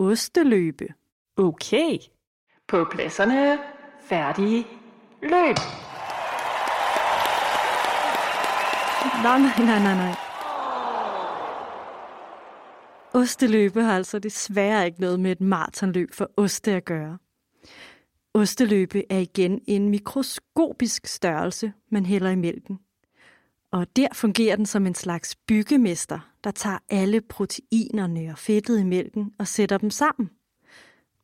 Osteløbe. 0.00 0.86
Okay. 1.36 1.98
På 2.68 2.86
pladserne. 2.90 3.58
Færdige. 4.08 4.66
Løb. 5.22 5.56
Nej, 9.22 9.38
nej, 9.38 9.58
nej, 9.58 9.78
nej, 9.82 9.94
nej. 9.94 10.14
Osteløbe 13.14 13.82
har 13.82 13.96
altså 13.96 14.18
desværre 14.18 14.86
ikke 14.86 15.00
noget 15.00 15.20
med 15.20 15.32
et 15.32 15.40
maratonløb 15.40 16.14
for 16.14 16.30
oste 16.36 16.72
at 16.72 16.84
gøre. 16.84 17.18
Osteløbe 18.34 19.12
er 19.12 19.18
igen 19.18 19.60
en 19.66 19.88
mikroskopisk 19.88 21.06
størrelse, 21.06 21.72
man 21.90 22.06
hælder 22.06 22.30
i 22.30 22.36
mælken. 22.36 22.78
Og 23.72 23.96
der 23.96 24.08
fungerer 24.12 24.56
den 24.56 24.66
som 24.66 24.86
en 24.86 24.94
slags 24.94 25.36
byggemester, 25.36 26.18
der 26.44 26.50
tager 26.50 26.78
alle 26.88 27.20
proteinerne 27.20 28.30
og 28.30 28.38
fedtet 28.38 28.80
i 28.80 28.84
mælken 28.84 29.32
og 29.38 29.46
sætter 29.46 29.78
dem 29.78 29.90
sammen. 29.90 30.30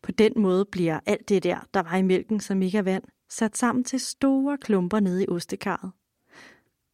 På 0.05 0.13
den 0.13 0.33
måde 0.37 0.65
bliver 0.65 1.01
alt 1.07 1.29
det 1.29 1.43
der, 1.43 1.67
der 1.75 1.83
var 1.83 1.97
i 1.97 2.03
mælken, 2.03 2.41
som 2.41 2.63
ikke 2.63 2.79
er 2.79 2.83
vand, 2.83 3.05
sat 3.31 3.57
sammen 3.57 3.85
til 3.85 4.01
store 4.01 4.59
klumper 4.59 5.01
nede 5.01 5.25
i 5.25 5.29
ostekarret. 5.29 5.93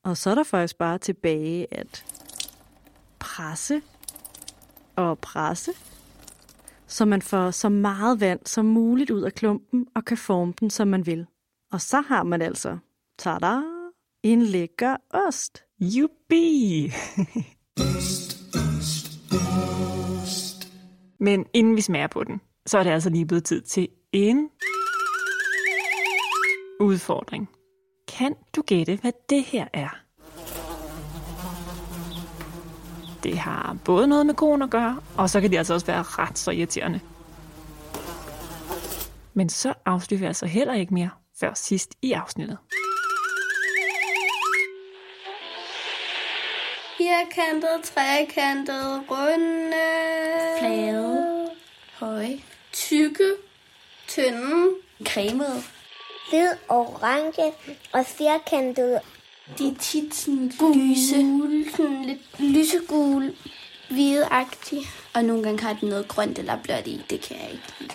Og 0.05 0.17
så 0.17 0.31
er 0.31 0.35
der 0.35 0.43
faktisk 0.43 0.79
bare 0.79 0.99
tilbage 0.99 1.75
at 1.75 2.05
presse 3.19 3.83
og 4.97 5.19
presse, 5.19 5.73
så 6.87 7.05
man 7.05 7.23
får 7.23 7.51
så 7.51 7.69
meget 7.69 8.21
vand 8.21 8.41
som 8.47 8.65
muligt 8.65 9.11
ud 9.11 9.23
af 9.23 9.33
klumpen 9.33 9.87
og 9.95 10.05
kan 10.05 10.17
forme 10.17 10.55
den, 10.61 10.71
som 10.71 10.89
man 10.89 11.07
vil. 11.07 11.27
Og 11.73 11.81
så 11.81 12.01
har 12.01 12.23
man 12.23 12.43
altså, 12.43 12.79
tada, 13.19 13.61
en 14.23 14.43
lækker 14.43 14.97
ost. 15.11 15.65
Jubi! 15.81 16.93
Men 21.21 21.47
inden 21.53 21.77
vi 21.77 21.81
smager 21.81 22.07
på 22.07 22.25
den, 22.25 22.41
så 22.67 22.79
er 22.79 22.83
det 22.83 22.91
altså 22.91 23.11
lige 23.11 23.27
blevet 23.27 23.45
tid 23.45 23.63
til 23.63 23.89
en 24.13 24.49
udfordring. 26.81 27.49
Kan 28.09 28.35
du 28.57 28.63
gætte, 28.63 28.99
hvad 29.03 29.13
det 29.31 29.45
her 29.45 29.67
er? 29.73 29.89
Det 33.23 33.39
har 33.39 33.77
både 33.85 34.07
noget 34.07 34.27
med 34.27 34.35
konen 34.35 34.63
at 34.63 34.71
gøre, 34.71 35.01
og 35.19 35.31
så 35.31 35.41
kan 35.41 35.51
det 35.51 35.59
altså 35.59 35.75
også 35.75 35.87
være 35.87 36.03
ret 36.03 36.39
så 36.39 36.51
irriterende. 36.51 37.01
Men 39.35 39.49
så 39.49 39.75
afslører 39.87 40.21
jeg 40.21 40.29
altså 40.29 40.47
heller 40.47 40.75
ikke 40.75 40.95
mere 40.95 41.11
før 41.41 41.55
sidst 41.55 41.95
i 42.03 42.13
afsnittet. 42.13 42.59
Firkantet, 46.99 47.83
trekantet, 47.85 49.03
runde. 49.11 49.73
Flade. 50.61 51.51
Høje. 51.99 52.50
Tykke. 52.91 53.37
Tynde. 54.09 54.75
Cremede. 55.05 55.63
Hvid, 56.31 56.51
orange 56.69 57.53
og 57.93 58.07
firkantet. 58.07 59.01
De 59.59 59.69
er 59.69 59.75
tit 59.81 60.15
sådan 60.15 60.53
lyse. 60.75 61.11
Sådan 61.77 62.05
lidt 62.05 62.21
lysegul. 62.39 63.37
Hvideagtige. 63.91 64.87
Og 65.15 65.25
nogle 65.25 65.43
gange 65.43 65.61
har 65.63 65.73
de 65.73 65.89
noget 65.89 66.09
grønt 66.09 66.39
eller 66.39 66.63
blåt 66.63 66.87
i. 66.87 67.03
Det 67.11 67.21
kan 67.21 67.37
jeg 67.37 67.51
ikke 67.51 67.75
lide. 67.81 67.95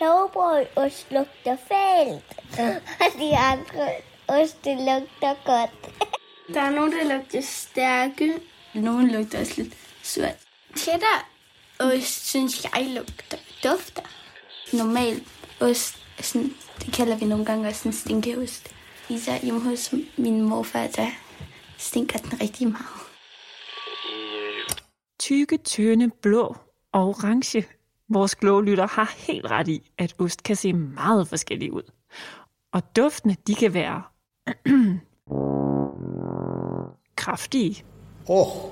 Lovbrødost 0.00 1.06
lugter 1.10 1.56
fælt. 1.68 2.58
Og 3.02 3.20
de 3.20 3.36
andre 3.36 3.88
oste 4.28 4.74
lugter 4.74 5.34
godt. 5.44 5.94
Der 6.54 6.60
er 6.60 6.70
nogle, 6.70 6.98
der 6.98 7.16
lugter 7.16 7.40
stærke. 7.40 8.40
Nogle 8.74 9.12
lugter 9.12 9.40
også 9.40 9.62
lidt 9.62 9.74
surt. 10.02 10.36
Cheddar 10.76 11.28
ost, 11.80 12.28
synes 12.28 12.64
jeg, 12.64 12.86
lugter 12.86 13.38
dufter. 13.64 14.02
Normal 14.78 15.22
ost, 15.60 15.96
sådan, 16.20 16.50
det 16.78 16.94
kalder 16.94 17.16
vi 17.16 17.24
nogle 17.24 17.44
gange 17.44 17.68
også 17.68 17.88
en 17.88 17.92
stinkeost. 17.92 18.68
Især 19.08 19.38
hjemme 19.42 19.60
hos 19.60 19.94
min 20.18 20.42
morfar, 20.42 20.86
der 20.86 21.06
stinker 21.78 22.18
den 22.18 22.40
rigtig 22.40 22.68
meget. 22.68 22.86
Tykke, 25.20 25.56
tynde, 25.56 26.10
blå 26.22 26.56
og 26.92 27.08
orange. 27.08 27.64
Vores 28.08 28.34
kloge 28.34 28.64
lytter 28.64 28.86
har 28.86 29.14
helt 29.18 29.46
ret 29.50 29.68
i, 29.68 29.90
at 29.98 30.14
ost 30.18 30.42
kan 30.42 30.56
se 30.56 30.72
meget 30.72 31.28
forskellig 31.28 31.72
ud. 31.72 31.92
Og 32.72 32.96
duftene, 32.96 33.36
de 33.46 33.54
kan 33.54 33.74
være 33.74 34.02
kraftige. 37.16 37.84
Åh, 38.28 38.56
oh. 38.56 38.70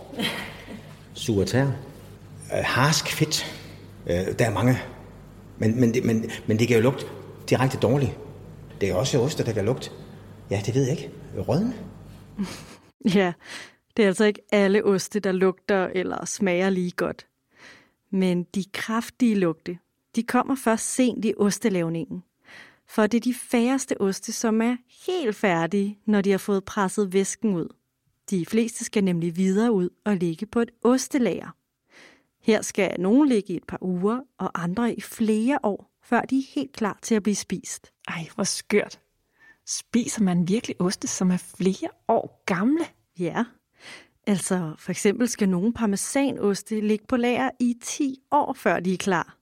suretær. 1.14 1.66
Øh, 1.66 2.64
harsk 2.64 3.08
fedt. 3.12 3.56
Øh, 4.06 4.38
der 4.38 4.46
er 4.46 4.50
mange. 4.50 4.78
Men, 5.62 5.80
men, 5.80 5.94
det, 5.94 6.04
men, 6.04 6.30
men 6.46 6.58
det 6.58 6.68
kan 6.68 6.76
jo 6.76 6.82
lugte 6.82 7.06
direkte 7.50 7.78
dårligt. 7.78 8.18
Det 8.80 8.90
er 8.90 8.94
også 8.94 9.20
oster, 9.20 9.44
der 9.44 9.52
kan 9.52 9.64
lugte. 9.64 9.90
Ja, 10.50 10.62
det 10.66 10.74
ved 10.74 10.82
jeg 10.82 10.90
ikke. 10.90 11.10
Rødme. 11.38 11.72
Ja, 13.14 13.32
det 13.96 14.02
er 14.02 14.06
altså 14.06 14.24
ikke 14.24 14.40
alle 14.52 14.84
oste, 14.84 15.20
der 15.20 15.32
lugter 15.32 15.86
eller 15.86 16.24
smager 16.24 16.70
lige 16.70 16.90
godt. 16.90 17.26
Men 18.10 18.46
de 18.54 18.64
kraftige 18.72 19.34
lugte, 19.34 19.78
de 20.16 20.22
kommer 20.22 20.54
først 20.54 20.94
sent 20.94 21.24
i 21.24 21.34
ostelavningen. 21.36 22.22
For 22.88 23.06
det 23.06 23.18
er 23.18 23.20
de 23.20 23.34
færreste 23.34 24.00
oste, 24.00 24.32
som 24.32 24.62
er 24.62 24.76
helt 25.06 25.36
færdige, 25.36 25.98
når 26.06 26.20
de 26.20 26.30
har 26.30 26.38
fået 26.38 26.64
presset 26.64 27.12
væsken 27.12 27.54
ud. 27.54 27.68
De 28.30 28.46
fleste 28.46 28.84
skal 28.84 29.04
nemlig 29.04 29.36
videre 29.36 29.72
ud 29.72 29.88
og 30.04 30.16
ligge 30.16 30.46
på 30.46 30.60
et 30.60 30.70
ostelager. 30.84 31.56
Her 32.42 32.62
skal 32.62 33.00
nogle 33.00 33.28
ligge 33.28 33.52
i 33.52 33.56
et 33.56 33.64
par 33.64 33.78
uger, 33.80 34.20
og 34.38 34.62
andre 34.62 34.94
i 34.94 35.00
flere 35.00 35.58
år, 35.62 35.90
før 36.02 36.20
de 36.20 36.38
er 36.38 36.54
helt 36.54 36.72
klar 36.72 36.98
til 37.02 37.14
at 37.14 37.22
blive 37.22 37.34
spist. 37.34 37.92
Ej, 38.08 38.28
hvor 38.34 38.44
skørt. 38.44 39.00
Spiser 39.66 40.22
man 40.22 40.48
virkelig 40.48 40.80
oste, 40.80 41.08
som 41.08 41.30
er 41.30 41.36
flere 41.36 41.88
år 42.08 42.42
gamle? 42.46 42.84
Ja, 43.18 43.44
altså 44.26 44.74
for 44.78 44.90
eksempel 44.90 45.28
skal 45.28 45.48
nogle 45.48 45.72
parmesanoste 45.72 46.80
ligge 46.80 47.04
på 47.08 47.16
lager 47.16 47.50
i 47.60 47.74
10 47.82 48.22
år, 48.30 48.52
før 48.52 48.80
de 48.80 48.92
er 48.92 48.98
klar. 48.98 49.38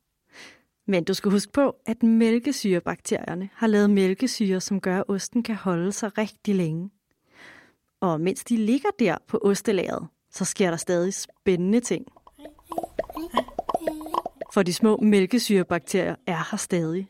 Men 0.86 1.04
du 1.04 1.14
skal 1.14 1.30
huske 1.30 1.52
på, 1.52 1.76
at 1.86 2.02
mælkesyrebakterierne 2.02 3.50
har 3.54 3.66
lavet 3.66 3.90
mælkesyre, 3.90 4.60
som 4.60 4.80
gør, 4.80 4.98
at 4.98 5.04
osten 5.08 5.42
kan 5.42 5.54
holde 5.54 5.92
sig 5.92 6.18
rigtig 6.18 6.54
længe. 6.54 6.90
Og 8.00 8.20
mens 8.20 8.44
de 8.44 8.56
ligger 8.56 8.90
der 8.98 9.16
på 9.26 9.38
ostelageret, 9.42 10.08
så 10.30 10.44
sker 10.44 10.70
der 10.70 10.76
stadig 10.76 11.14
spændende 11.14 11.80
ting. 11.80 12.06
For 14.54 14.62
de 14.62 14.72
små 14.72 14.96
mælkesyrebakterier 14.96 16.14
er 16.26 16.48
her 16.50 16.58
stadig. 16.58 17.08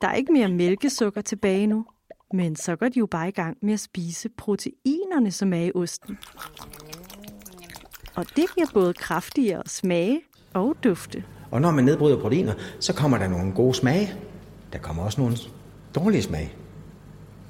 Der 0.00 0.08
er 0.08 0.14
ikke 0.14 0.32
mere 0.32 0.48
mælkesukker 0.48 1.20
tilbage 1.20 1.66
nu, 1.66 1.86
men 2.32 2.56
så 2.56 2.76
går 2.76 2.88
de 2.88 2.98
jo 2.98 3.06
bare 3.06 3.28
i 3.28 3.30
gang 3.30 3.56
med 3.62 3.72
at 3.72 3.80
spise 3.80 4.28
proteinerne, 4.28 5.30
som 5.30 5.52
er 5.52 5.62
i 5.62 5.72
osten. 5.74 6.18
Og 8.14 8.26
det 8.36 8.54
giver 8.54 8.66
både 8.74 8.92
kraftigere 8.92 9.62
smage 9.66 10.20
og 10.54 10.76
dufte. 10.84 11.24
Og 11.50 11.60
når 11.60 11.70
man 11.70 11.84
nedbryder 11.84 12.20
proteiner, 12.20 12.52
så 12.80 12.94
kommer 12.94 13.18
der 13.18 13.28
nogle 13.28 13.52
gode 13.52 13.74
smage. 13.74 14.12
Der 14.72 14.78
kommer 14.78 15.02
også 15.02 15.20
nogle 15.20 15.36
dårlige 15.94 16.22
smage. 16.22 16.52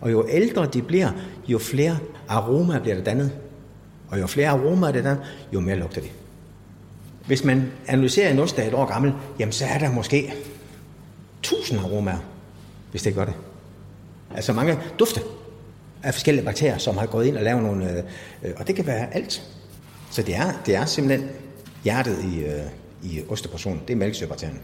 Og 0.01 0.13
jo 0.13 0.27
ældre 0.29 0.67
de 0.67 0.83
bliver, 0.83 1.11
jo 1.49 1.59
flere 1.59 1.97
aromaer 2.29 2.81
bliver 2.81 2.97
der 2.97 3.05
dannet. 3.05 3.39
Og 4.11 4.21
jo 4.21 4.27
flere 4.27 4.49
aromaer 4.49 4.93
der 4.93 5.03
dannet, 5.03 5.25
jo 5.53 5.61
mere 5.61 5.77
lugter 5.77 6.01
de. 6.01 6.09
Hvis 7.27 7.45
man 7.45 7.73
analyserer 7.87 8.31
en 8.31 8.39
ost, 8.39 8.57
der 8.57 8.63
er 8.63 8.67
et 8.67 8.75
år 8.75 8.87
gammel, 8.87 9.13
jamen 9.39 9.53
så 9.53 9.65
er 9.65 9.79
der 9.79 9.93
måske 9.93 10.33
1000 11.41 11.81
aromaer, 11.81 12.19
hvis 12.91 13.03
det 13.03 13.15
gør 13.15 13.25
det. 13.25 13.35
Altså 14.35 14.53
mange 14.53 14.79
dufte 14.99 15.21
af 16.03 16.15
forskellige 16.15 16.45
bakterier, 16.45 16.79
som 16.79 16.97
har 16.97 17.07
gået 17.07 17.27
ind 17.27 17.37
og 17.37 17.43
lavet 17.43 17.63
nogle... 17.63 17.91
Øh, 17.91 18.05
øh 18.43 18.55
og 18.57 18.67
det 18.67 18.77
kan 18.77 18.87
være 18.87 19.15
alt. 19.15 19.43
Så 20.11 20.23
det 20.23 20.37
er, 20.37 20.53
det 20.67 20.75
er 20.75 20.85
simpelthen 20.85 21.31
hjertet 21.85 22.25
i, 22.25 22.45
øh, 22.45 22.63
i 23.03 23.23
osteportionen, 23.29 23.83
det 23.89 23.93
er 23.93 23.97
mælkesyrebakterien. 23.97 24.61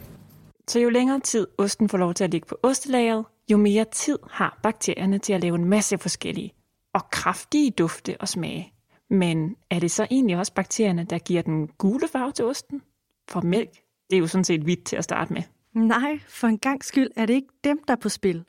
Så 0.69 0.79
jo 0.79 0.89
længere 0.89 1.21
tid 1.21 1.47
osten 1.59 1.89
får 1.89 1.99
lov 1.99 2.15
til 2.15 2.25
at 2.25 2.31
ligge 2.31 2.47
på 2.47 2.59
ostelageret, 2.63 3.25
jo 3.53 3.57
mere 3.57 3.85
tid 3.93 4.19
har 4.31 4.61
bakterierne 4.63 5.19
til 5.19 5.33
at 5.33 5.41
lave 5.41 5.55
en 5.55 5.65
masse 5.65 5.99
forskellige 5.99 6.53
og 6.95 7.11
kraftige 7.11 7.71
dufte 7.71 8.17
og 8.21 8.29
smage. 8.29 8.72
Men 9.13 9.57
er 9.71 9.79
det 9.79 9.91
så 9.91 10.07
egentlig 10.11 10.37
også 10.37 10.55
bakterierne, 10.55 11.05
der 11.05 11.19
giver 11.19 11.43
den 11.43 11.69
gule 11.79 12.09
farve 12.13 12.33
til 12.33 12.45
osten? 12.45 12.83
For 13.29 13.41
mælk, 13.41 13.71
det 14.11 14.17
er 14.17 14.21
jo 14.21 14.27
sådan 14.27 14.45
set 14.45 14.61
hvidt 14.61 14.85
til 14.85 14.97
at 14.97 15.05
starte 15.05 15.33
med. 15.33 15.43
Nej, 15.75 16.21
for 16.29 16.47
en 16.47 16.59
gang 16.59 16.85
skyld 16.85 17.11
er 17.17 17.27
det 17.27 17.35
ikke 17.35 17.49
dem, 17.65 17.81
der 17.89 17.93
er 17.95 17.99
på 18.03 18.09
spil. 18.09 18.45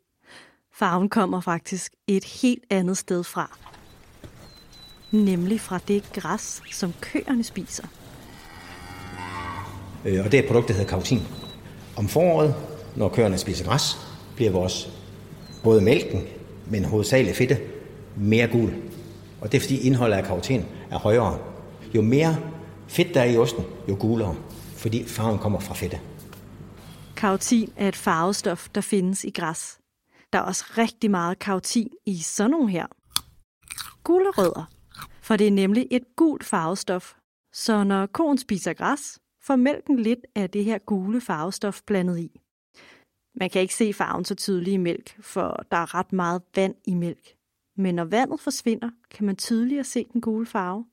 Farven 0.74 1.10
kommer 1.10 1.42
faktisk 1.42 1.92
et 2.08 2.24
helt 2.24 2.64
andet 2.70 2.98
sted 2.98 3.24
fra. 3.24 3.58
Nemlig 5.12 5.60
fra 5.60 5.80
det 5.88 6.14
græs, 6.14 6.62
som 6.72 6.94
køerne 7.02 7.44
spiser. 7.44 7.88
Øh, 10.06 10.26
og 10.26 10.32
det 10.32 10.34
er 10.34 10.44
et 10.44 10.48
produkt, 10.48 10.68
der 10.68 10.74
hedder 10.74 10.90
kautin. 10.90 11.20
Om 11.98 12.08
foråret, 12.08 12.56
når 12.96 13.10
køerne 13.10 13.38
spiser 13.38 13.66
græs, 13.66 13.98
bliver 14.36 14.52
vores 14.52 14.90
både 15.64 15.82
mælken, 15.82 16.22
men 16.68 16.86
hovedsageligt 16.86 17.38
fedte, 17.38 17.58
mere 18.16 18.48
gul. 18.48 18.74
Og 19.44 19.52
det 19.52 19.58
er 19.58 19.62
fordi 19.62 19.88
indholdet 19.88 20.16
af 20.16 20.24
karoten 20.24 20.66
er 20.92 20.98
højere. 20.98 21.40
Jo 21.96 22.02
mere 22.02 22.38
fedt 22.88 23.14
der 23.14 23.22
er 23.22 23.26
i 23.26 23.38
osten, 23.38 23.64
jo 23.90 23.98
gulere, 24.00 24.36
fordi 24.78 25.04
farven 25.04 25.40
kommer 25.40 25.60
fra 25.60 25.74
fedte. 25.74 26.00
Karotin 27.16 27.74
er 27.76 27.88
et 27.88 27.96
farvestof, 27.96 28.70
der 28.70 28.82
findes 28.82 29.24
i 29.24 29.30
græs. 29.30 29.80
Der 30.34 30.40
er 30.40 30.44
også 30.44 30.66
rigtig 30.78 31.12
meget 31.12 31.40
karotin 31.40 31.90
i 32.06 32.18
sådan 32.18 32.52
nogle 32.52 32.70
her. 32.70 32.86
Gulerødder. 34.04 34.72
For 35.22 35.36
det 35.36 35.48
er 35.48 35.52
nemlig 35.52 35.88
et 35.92 36.04
gult 36.16 36.44
farvestof. 36.44 37.14
Så 37.54 37.84
når 37.84 38.06
koen 38.06 38.38
spiser 38.38 38.74
græs, 38.74 39.20
får 39.42 39.56
mælken 39.56 40.00
lidt 40.00 40.20
af 40.36 40.50
det 40.50 40.66
her 40.66 40.78
gule 40.78 41.22
farvestof 41.22 41.82
blandet 41.88 42.20
i. 42.20 42.40
Man 43.36 43.50
kan 43.50 43.62
ikke 43.62 43.76
se 43.76 43.94
farven 43.94 44.26
så 44.26 44.36
tydeligt 44.36 44.74
i 44.74 44.78
mælk, 44.78 45.16
for 45.22 45.66
der 45.72 45.78
er 45.78 45.96
ret 45.96 46.14
meget 46.14 46.42
vand 46.56 46.76
i 46.86 46.94
mælk. 46.94 47.36
Men 47.76 47.96
når 47.96 48.04
vandet 48.04 48.40
forsvinder, 48.40 48.90
kan 49.12 49.26
man 49.26 49.36
tydeligere 49.36 49.84
se 49.84 50.06
den 50.14 50.22
gule 50.22 50.46
farve. 50.46 50.86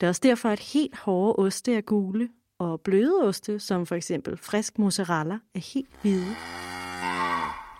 Det 0.00 0.06
er 0.06 0.08
også 0.08 0.20
derfor, 0.24 0.48
at 0.48 0.60
helt 0.60 0.96
hårde 0.96 1.44
oste 1.44 1.74
er 1.74 1.80
gule, 1.80 2.28
og 2.58 2.80
bløde 2.80 3.22
oste, 3.22 3.58
som 3.58 3.86
for 3.86 3.94
eksempel 3.94 4.36
frisk 4.36 4.78
mozzarella, 4.78 5.38
er 5.54 5.72
helt 5.74 5.88
hvide. 6.02 6.36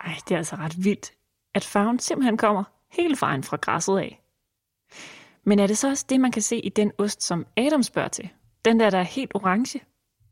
Ej, 0.05 0.15
det 0.27 0.33
er 0.33 0.37
altså 0.37 0.55
ret 0.55 0.83
vildt, 0.85 1.13
at 1.55 1.63
farven 1.63 1.99
simpelthen 1.99 2.37
kommer 2.37 2.63
helt 2.91 3.21
vejen 3.21 3.43
fra 3.43 3.57
græsset 3.57 3.97
af. 3.97 4.21
Men 5.43 5.59
er 5.59 5.67
det 5.67 5.77
så 5.77 5.89
også 5.89 6.05
det, 6.09 6.19
man 6.19 6.31
kan 6.31 6.41
se 6.41 6.59
i 6.59 6.69
den 6.69 6.91
ost, 6.97 7.23
som 7.23 7.45
Adam 7.57 7.83
spørger 7.83 8.07
til? 8.07 8.29
Den 8.65 8.79
der, 8.79 8.89
der 8.89 8.97
er 8.97 9.03
helt 9.03 9.31
orange? 9.35 9.81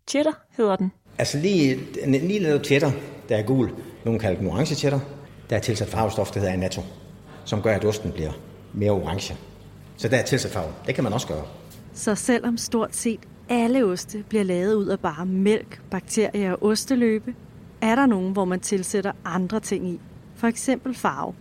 Cheddar 0.08 0.46
hedder 0.50 0.76
den. 0.76 0.92
Altså 1.18 1.38
lige, 1.38 1.76
lige 2.06 2.40
lidt 2.40 2.66
cheddar, 2.66 2.92
der 3.30 3.38
er 3.38 3.44
gul. 3.44 3.70
Nogle 4.06 4.20
kalder 4.20 4.40
den 4.40 4.48
orange 4.48 4.76
cheddar. 4.76 5.02
Der 5.50 5.56
er 5.56 5.60
tilsat 5.60 5.88
farvestof, 5.88 6.32
der 6.32 6.40
hedder 6.40 6.54
anato, 6.54 6.82
som 7.46 7.62
gør, 7.62 7.76
at 7.76 7.86
osten 7.86 8.12
bliver 8.12 8.32
mere 8.74 8.92
orange. 8.92 9.36
Så 9.98 10.08
der 10.08 10.18
er 10.18 10.24
tilsat 10.24 10.52
farve. 10.52 10.74
Det 10.88 10.96
kan 10.96 11.04
man 11.04 11.14
også 11.14 11.28
gøre. 11.28 11.44
Så 11.94 12.16
selvom 12.16 12.58
stort 12.58 12.96
set 12.96 13.20
alle 13.50 13.86
oste 13.86 14.24
bliver 14.30 14.44
lavet 14.44 14.74
ud 14.74 14.88
af 14.88 15.00
bare 15.00 15.26
mælk, 15.26 15.82
bakterier 15.92 16.52
og 16.52 16.64
osteløbe, 16.64 17.36
er 17.82 17.96
der 17.96 18.06
nogen, 18.06 18.34
hvor 18.34 18.46
man 18.46 18.60
tilsætter 18.60 19.12
andre 19.26 19.60
ting 19.60 19.90
i. 19.90 20.00
For 20.36 20.48
eksempel 20.48 20.96
farve. 20.96 21.34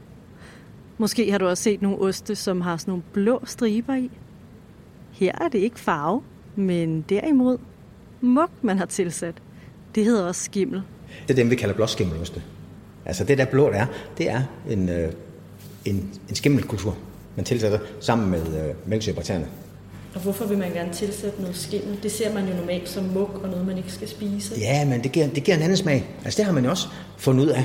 Måske 0.99 1.31
har 1.31 1.39
du 1.39 1.47
også 1.47 1.63
set 1.63 1.83
nogle 1.83 1.99
oste, 1.99 2.37
som 2.37 2.61
har 2.61 2.77
sådan 2.77 2.91
nogle 2.91 3.03
blå 3.13 3.43
striber 3.45 3.95
i. 3.95 4.11
Her 5.13 5.33
er 5.41 5.49
det 5.49 5.59
ikke 5.59 5.81
farve, 5.81 6.23
men 6.57 7.05
derimod 7.09 7.59
muk, 8.21 8.51
man 8.63 8.79
har 8.79 8.87
tilsat. 8.87 9.35
Det 9.95 10.05
hedder 10.05 10.27
også 10.27 10.45
skimmel. 10.45 10.83
Det 11.23 11.31
er 11.31 11.35
dem, 11.35 11.51
vi 11.51 11.57
kalder 11.57 11.75
blåskimmeloste. 11.75 12.43
Altså 13.05 13.25
det 13.25 13.39
der 13.39 13.45
blå, 13.45 13.71
der 13.71 13.77
er, 13.77 13.87
det 14.19 14.31
er 14.31 14.43
en, 14.71 14.89
øh, 14.89 15.13
en, 15.85 16.11
en 16.29 16.35
skimmelkultur, 16.35 16.97
man 17.37 17.45
tilsætter 17.45 17.79
sammen 18.01 18.31
med 18.31 18.69
øh, 18.69 18.75
mælkesyrebakterierne. 18.87 19.47
Og 20.15 20.21
hvorfor 20.21 20.47
vil 20.47 20.59
man 20.59 20.73
gerne 20.73 20.93
tilsætte 20.93 21.41
noget 21.41 21.57
skimmel? 21.57 21.99
Det 22.03 22.13
ser 22.13 22.35
man 22.35 22.49
jo 22.49 22.55
normalt 22.57 22.89
som 22.89 23.05
muk 23.05 23.41
og 23.43 23.49
noget, 23.49 23.67
man 23.67 23.77
ikke 23.77 23.93
skal 23.93 24.09
spise. 24.09 24.55
Ja, 24.61 24.85
men 24.85 25.03
det 25.03 25.13
giver, 25.13 25.29
det 25.29 25.45
giver 25.45 25.57
en 25.57 25.63
anden 25.63 25.77
smag. 25.77 26.07
Altså 26.25 26.37
det 26.37 26.47
har 26.47 26.53
man 26.53 26.65
jo 26.65 26.71
også 26.71 26.89
fundet 27.19 27.45
ud 27.45 27.49
af. 27.49 27.65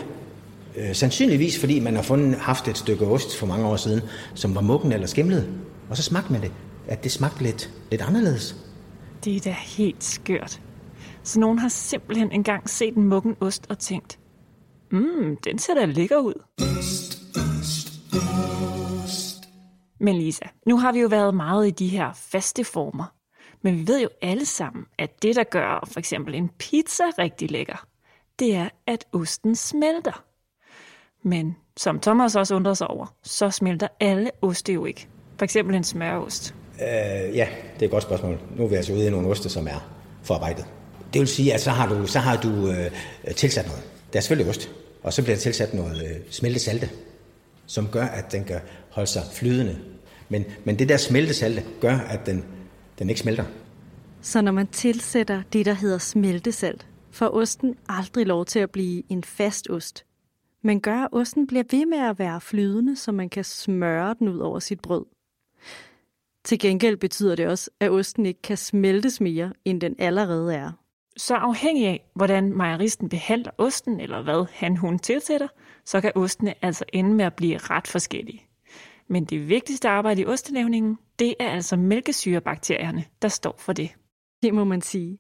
Øh, 0.78 0.96
sandsynligvis 0.96 1.60
fordi 1.60 1.80
man 1.80 1.96
har 1.96 2.02
fundet, 2.02 2.36
haft 2.40 2.68
et 2.68 2.78
stykke 2.78 3.06
ost 3.06 3.38
for 3.38 3.46
mange 3.46 3.68
år 3.68 3.76
siden, 3.76 4.02
som 4.34 4.56
var 4.56 4.62
mukken 4.62 4.92
eller 4.92 5.08
skimlet. 5.08 5.50
Og 5.90 5.98
så 5.98 6.04
smagte 6.04 6.32
man 6.32 6.42
det, 6.42 6.52
at 6.88 7.04
det 7.04 7.12
smagte 7.12 7.44
lidt, 7.44 7.70
lidt 7.92 8.02
anderledes. 8.02 8.56
Det 9.26 9.36
er 9.36 9.40
da 9.40 9.56
helt 9.78 10.04
skørt. 10.04 10.62
Så 11.24 11.40
nogen 11.40 11.60
har 11.60 11.70
simpelthen 11.70 12.32
engang 12.32 12.70
set 12.70 12.96
en 12.96 13.04
mukken 13.04 13.36
ost 13.40 13.66
og 13.70 13.80
tænkt, 13.80 14.20
mm, 14.92 15.38
den 15.44 15.60
ser 15.60 15.74
da 15.74 15.86
lækker 15.86 16.18
ud. 16.18 16.34
Men 20.00 20.16
Lisa, 20.16 20.46
nu 20.66 20.78
har 20.78 20.92
vi 20.92 21.00
jo 21.00 21.08
været 21.08 21.34
meget 21.34 21.68
i 21.68 21.72
de 21.72 21.88
her 21.88 22.12
faste 22.14 22.64
former. 22.64 23.14
Men 23.62 23.78
vi 23.78 23.88
ved 23.88 24.02
jo 24.02 24.10
alle 24.22 24.46
sammen, 24.46 24.86
at 24.98 25.24
det, 25.24 25.36
der 25.36 25.44
gør 25.44 25.88
for 25.92 26.00
eksempel 26.00 26.36
en 26.36 26.50
pizza 26.60 27.04
rigtig 27.04 27.52
lækker, 27.52 27.86
det 28.40 28.56
er, 28.56 28.70
at 28.88 29.06
osten 29.14 29.56
smelter. 29.56 30.24
Men 31.24 31.56
som 31.78 32.00
Thomas 32.00 32.36
også 32.36 32.56
undrer 32.56 32.74
sig 32.74 32.88
over, 32.88 33.16
så 33.24 33.50
smelter 33.50 33.88
alle 34.00 34.32
oste 34.42 34.74
jo 34.74 34.86
ikke. 34.86 35.08
For 35.38 35.44
eksempel 35.44 35.76
en 35.76 35.84
smørost. 35.84 36.56
Øh, 36.82 37.36
ja, 37.36 37.48
det 37.74 37.82
er 37.82 37.86
et 37.86 37.92
godt 37.92 38.04
spørgsmål. 38.04 38.40
Nu 38.56 38.64
er 38.64 38.68
vi 38.68 38.76
altså 38.76 38.94
ude 38.94 39.08
i 39.08 39.10
nogle 39.10 39.28
oste, 39.28 39.50
som 39.50 39.68
er 39.68 39.90
forarbejdet. 40.24 40.66
Det 41.14 41.20
vil 41.20 41.28
sige, 41.28 41.54
at 41.54 41.62
så 41.62 41.70
har 41.70 41.90
du, 41.90 42.08
så 42.08 42.20
har 42.20 42.38
du 42.38 42.72
øh, 42.72 42.92
tilsat 43.36 43.68
noget. 43.68 43.84
Der 44.14 44.20
er 44.20 44.22
selvfølgelig 44.22 44.50
ost, 44.50 44.70
og 45.04 45.14
så 45.14 45.22
bliver 45.22 45.36
der 45.36 45.42
tilsat 45.42 45.74
noget 45.74 46.04
øh, 46.04 46.16
smeltesalte, 46.30 46.90
som 47.70 47.88
gør, 47.88 48.04
at 48.04 48.32
den 48.32 48.44
kan 48.44 48.60
holde 48.90 49.10
sig 49.10 49.24
flydende. 49.34 49.80
Men, 50.30 50.46
men 50.66 50.80
det 50.80 50.90
der 50.90 50.98
smeltesalte 50.98 51.64
gør, 51.82 51.98
at 51.98 52.26
den, 52.26 52.46
den 53.00 53.10
ikke 53.10 53.22
smelter. 53.22 53.46
Så 54.22 54.42
når 54.42 54.52
man 54.52 54.68
tilsætter 54.68 55.42
det, 55.54 55.66
der 55.66 55.74
hedder 55.74 55.98
smeltesalt, 55.98 56.88
får 57.12 57.30
osten 57.30 57.76
aldrig 57.90 58.26
lov 58.26 58.46
til 58.46 58.60
at 58.60 58.72
blive 58.72 59.04
en 59.10 59.24
fast 59.24 59.70
ost. 59.70 60.06
Men 60.62 60.82
gør, 60.82 60.98
at 60.98 61.10
osten 61.12 61.48
bliver 61.48 61.64
ved 61.72 61.86
med 61.86 61.98
at 61.98 62.20
være 62.20 62.42
flydende, 62.42 62.96
så 62.96 63.12
man 63.12 63.30
kan 63.30 63.44
smøre 63.44 64.16
den 64.20 64.28
ud 64.28 64.40
over 64.40 64.60
sit 64.60 64.80
brød. 64.82 65.06
Til 66.44 66.60
gengæld 66.60 66.98
betyder 66.98 67.36
det 67.36 67.48
også, 67.48 67.70
at 67.80 67.92
osten 67.92 68.26
ikke 68.26 68.42
kan 68.42 68.58
smeltes 68.58 69.22
mere, 69.22 69.54
end 69.66 69.82
den 69.82 69.96
allerede 70.00 70.56
er. 70.56 70.72
Så 71.18 71.36
afhængig 71.36 71.88
af, 71.88 72.10
hvordan 72.16 72.58
mejeristen 72.58 73.10
behandler 73.10 73.52
osten, 73.58 74.00
eller 74.00 74.22
hvad 74.22 74.46
han 74.54 74.78
hun 74.78 75.00
tilsætter, 75.00 75.48
så 75.86 76.02
kan 76.02 76.12
ostene 76.16 76.66
altså 76.66 76.86
ende 76.94 77.14
med 77.14 77.26
at 77.26 77.34
blive 77.34 77.58
ret 77.58 77.88
forskellige. 77.88 78.46
Men 79.08 79.26
det 79.26 79.50
vigtigste 79.50 79.90
arbejde 79.90 80.22
i 80.22 80.26
ostelavningen, 80.26 80.98
det 81.20 81.36
er 81.40 81.50
altså 81.50 81.76
mælkesyrebakterierne, 81.76 83.06
der 83.22 83.28
står 83.28 83.56
for 83.58 83.74
det. 83.74 83.90
Det 84.44 84.54
må 84.54 84.64
man 84.64 84.82
sige. 84.82 85.18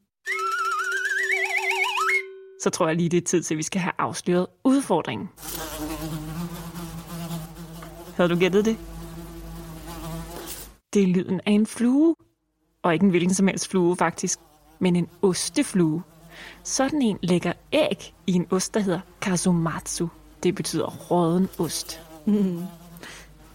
Så 2.61 2.69
tror 2.69 2.87
jeg 2.87 2.95
lige, 2.95 3.09
det 3.09 3.17
er 3.17 3.25
tid 3.25 3.43
til, 3.43 3.53
at 3.53 3.57
vi 3.57 3.63
skal 3.63 3.81
have 3.81 3.93
afsløret 3.97 4.47
udfordringen. 4.63 5.29
Havde 8.15 8.29
du 8.29 8.39
gættet 8.39 8.65
det? 8.65 8.77
Det 10.93 11.03
er 11.03 11.07
lyden 11.07 11.41
af 11.45 11.51
en 11.51 11.65
flue. 11.65 12.15
Og 12.83 12.93
ikke 12.93 13.03
en 13.03 13.09
hvilken 13.09 13.33
som 13.33 13.47
helst 13.47 13.69
flue, 13.69 13.95
faktisk. 13.95 14.39
Men 14.79 14.95
en 14.95 15.07
osteflue. 15.21 16.03
Sådan 16.63 17.01
en 17.01 17.17
lægger 17.21 17.53
æg 17.71 18.13
i 18.27 18.33
en 18.33 18.47
ost, 18.51 18.73
der 18.73 18.79
hedder 18.79 18.99
kazumatsu. 19.21 20.07
Det 20.43 20.55
betyder 20.55 20.87
råden 21.11 21.47
ost. 21.59 22.01
Mm. 22.25 22.61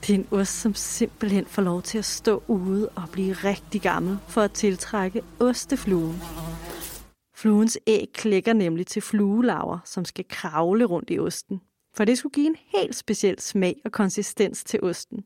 Det 0.01 0.11
er 0.11 0.19
en 0.19 0.27
ost, 0.31 0.61
som 0.61 0.75
simpelthen 0.75 1.47
får 1.47 1.63
lov 1.63 1.83
til 1.83 1.99
at 1.99 2.05
stå 2.05 2.43
ude 2.49 2.89
og 2.89 3.03
blive 3.13 3.33
rigtig 3.33 3.81
gammel 3.83 4.19
for 4.29 4.41
at 4.41 4.53
tiltrække 4.53 5.23
ostefluen. 5.41 6.21
Fluens 7.37 7.79
æg 7.87 8.09
klækker 8.15 8.53
nemlig 8.53 8.87
til 8.87 9.03
fluelaver, 9.03 9.79
som 9.85 10.05
skal 10.05 10.25
kravle 10.29 10.85
rundt 10.85 11.11
i 11.11 11.19
osten. 11.19 11.61
For 11.95 12.05
det 12.05 12.19
skulle 12.19 12.33
give 12.33 12.47
en 12.47 12.57
helt 12.77 12.97
speciel 12.97 13.41
smag 13.41 13.81
og 13.85 13.93
konsistens 13.93 14.65
til 14.65 14.83
osten. 14.83 15.25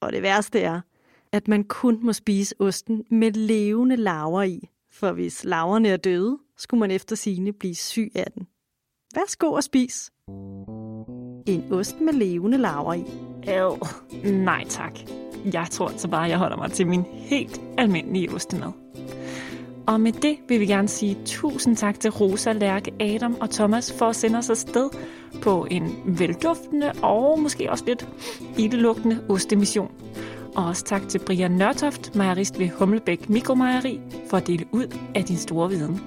Og 0.00 0.12
det 0.12 0.22
værste 0.22 0.60
er, 0.60 0.80
at 1.32 1.48
man 1.48 1.64
kun 1.64 1.98
må 2.02 2.12
spise 2.12 2.54
osten 2.58 3.04
med 3.10 3.32
levende 3.32 3.96
laver 3.96 4.42
i. 4.42 4.68
For 5.00 5.12
hvis 5.12 5.44
laverne 5.44 5.88
er 5.88 5.96
døde, 5.96 6.38
skulle 6.58 6.80
man 6.80 6.90
efter 6.90 7.16
sine 7.16 7.52
blive 7.52 7.74
syg 7.74 8.12
af 8.14 8.26
den. 8.34 8.46
Værsgo 9.14 9.52
og 9.52 9.64
spis. 9.64 10.10
En 11.46 11.72
ost 11.72 12.00
med 12.00 12.12
levende 12.12 12.58
laver 12.58 12.94
i. 12.94 13.04
Æv, 13.48 13.78
nej 14.24 14.64
tak. 14.68 14.98
Jeg 15.52 15.66
tror 15.70 15.88
altså 15.88 16.08
bare, 16.08 16.22
jeg 16.22 16.38
holder 16.38 16.56
mig 16.56 16.72
til 16.72 16.86
min 16.86 17.02
helt 17.02 17.60
almindelige 17.78 18.30
ostemad. 18.30 18.72
Og 19.86 20.00
med 20.00 20.12
det 20.12 20.36
vil 20.48 20.60
vi 20.60 20.66
gerne 20.66 20.88
sige 20.88 21.18
tusind 21.24 21.76
tak 21.76 22.00
til 22.00 22.10
Rosa, 22.10 22.52
Lærke, 22.52 22.92
Adam 23.00 23.34
og 23.40 23.50
Thomas 23.50 23.92
for 23.92 24.06
at 24.06 24.16
sende 24.16 24.38
os 24.38 24.50
afsted 24.50 24.90
på 25.42 25.66
en 25.70 26.02
velduftende 26.18 26.92
og 27.02 27.40
måske 27.40 27.70
også 27.70 27.84
lidt 27.86 28.08
ildelugtende 28.58 29.26
ostemission. 29.28 29.90
Og 30.56 30.64
også 30.64 30.84
tak 30.84 31.08
til 31.08 31.18
Brian 31.26 31.50
Nørtoft, 31.50 32.14
mejerist 32.14 32.58
ved 32.58 32.68
Humlebæk 32.68 33.28
Mikromejeri, 33.28 34.00
for 34.30 34.36
at 34.36 34.46
dele 34.46 34.66
ud 34.72 34.96
af 35.14 35.24
din 35.24 35.36
store 35.36 35.68
viden. 35.68 36.00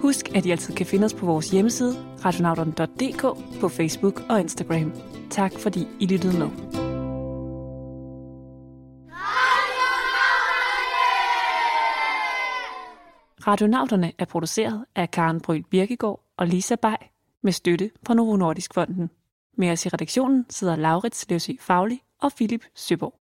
Husk, 0.00 0.36
at 0.36 0.46
I 0.46 0.50
altid 0.50 0.74
kan 0.74 0.86
finde 0.86 1.04
os 1.04 1.14
på 1.14 1.26
vores 1.26 1.50
hjemmeside, 1.50 1.96
radionauterne.dk, 2.24 3.22
på 3.60 3.68
Facebook 3.68 4.22
og 4.28 4.40
Instagram. 4.40 4.92
Tak 5.30 5.52
fordi 5.58 5.88
I 6.00 6.06
lyttede 6.06 6.38
med. 6.38 6.48
Radionauterne 13.46 14.12
er 14.18 14.24
produceret 14.24 14.84
af 14.94 15.10
Karen 15.10 15.40
Bryl 15.40 15.62
Birkegaard 15.70 16.20
og 16.36 16.46
Lisa 16.46 16.76
Bay 16.76 16.96
med 17.42 17.52
støtte 17.52 17.90
fra 18.06 18.14
Novo 18.14 18.36
Nordisk 18.36 18.74
Fonden. 18.74 19.10
Med 19.56 19.70
os 19.70 19.86
i 19.86 19.88
redaktionen 19.88 20.46
sidder 20.50 20.76
Laurits 20.76 21.30
Løsø 21.30 21.52
Fagli 21.60 22.02
og 22.22 22.32
Philip 22.32 22.64
Søborg. 22.74 23.23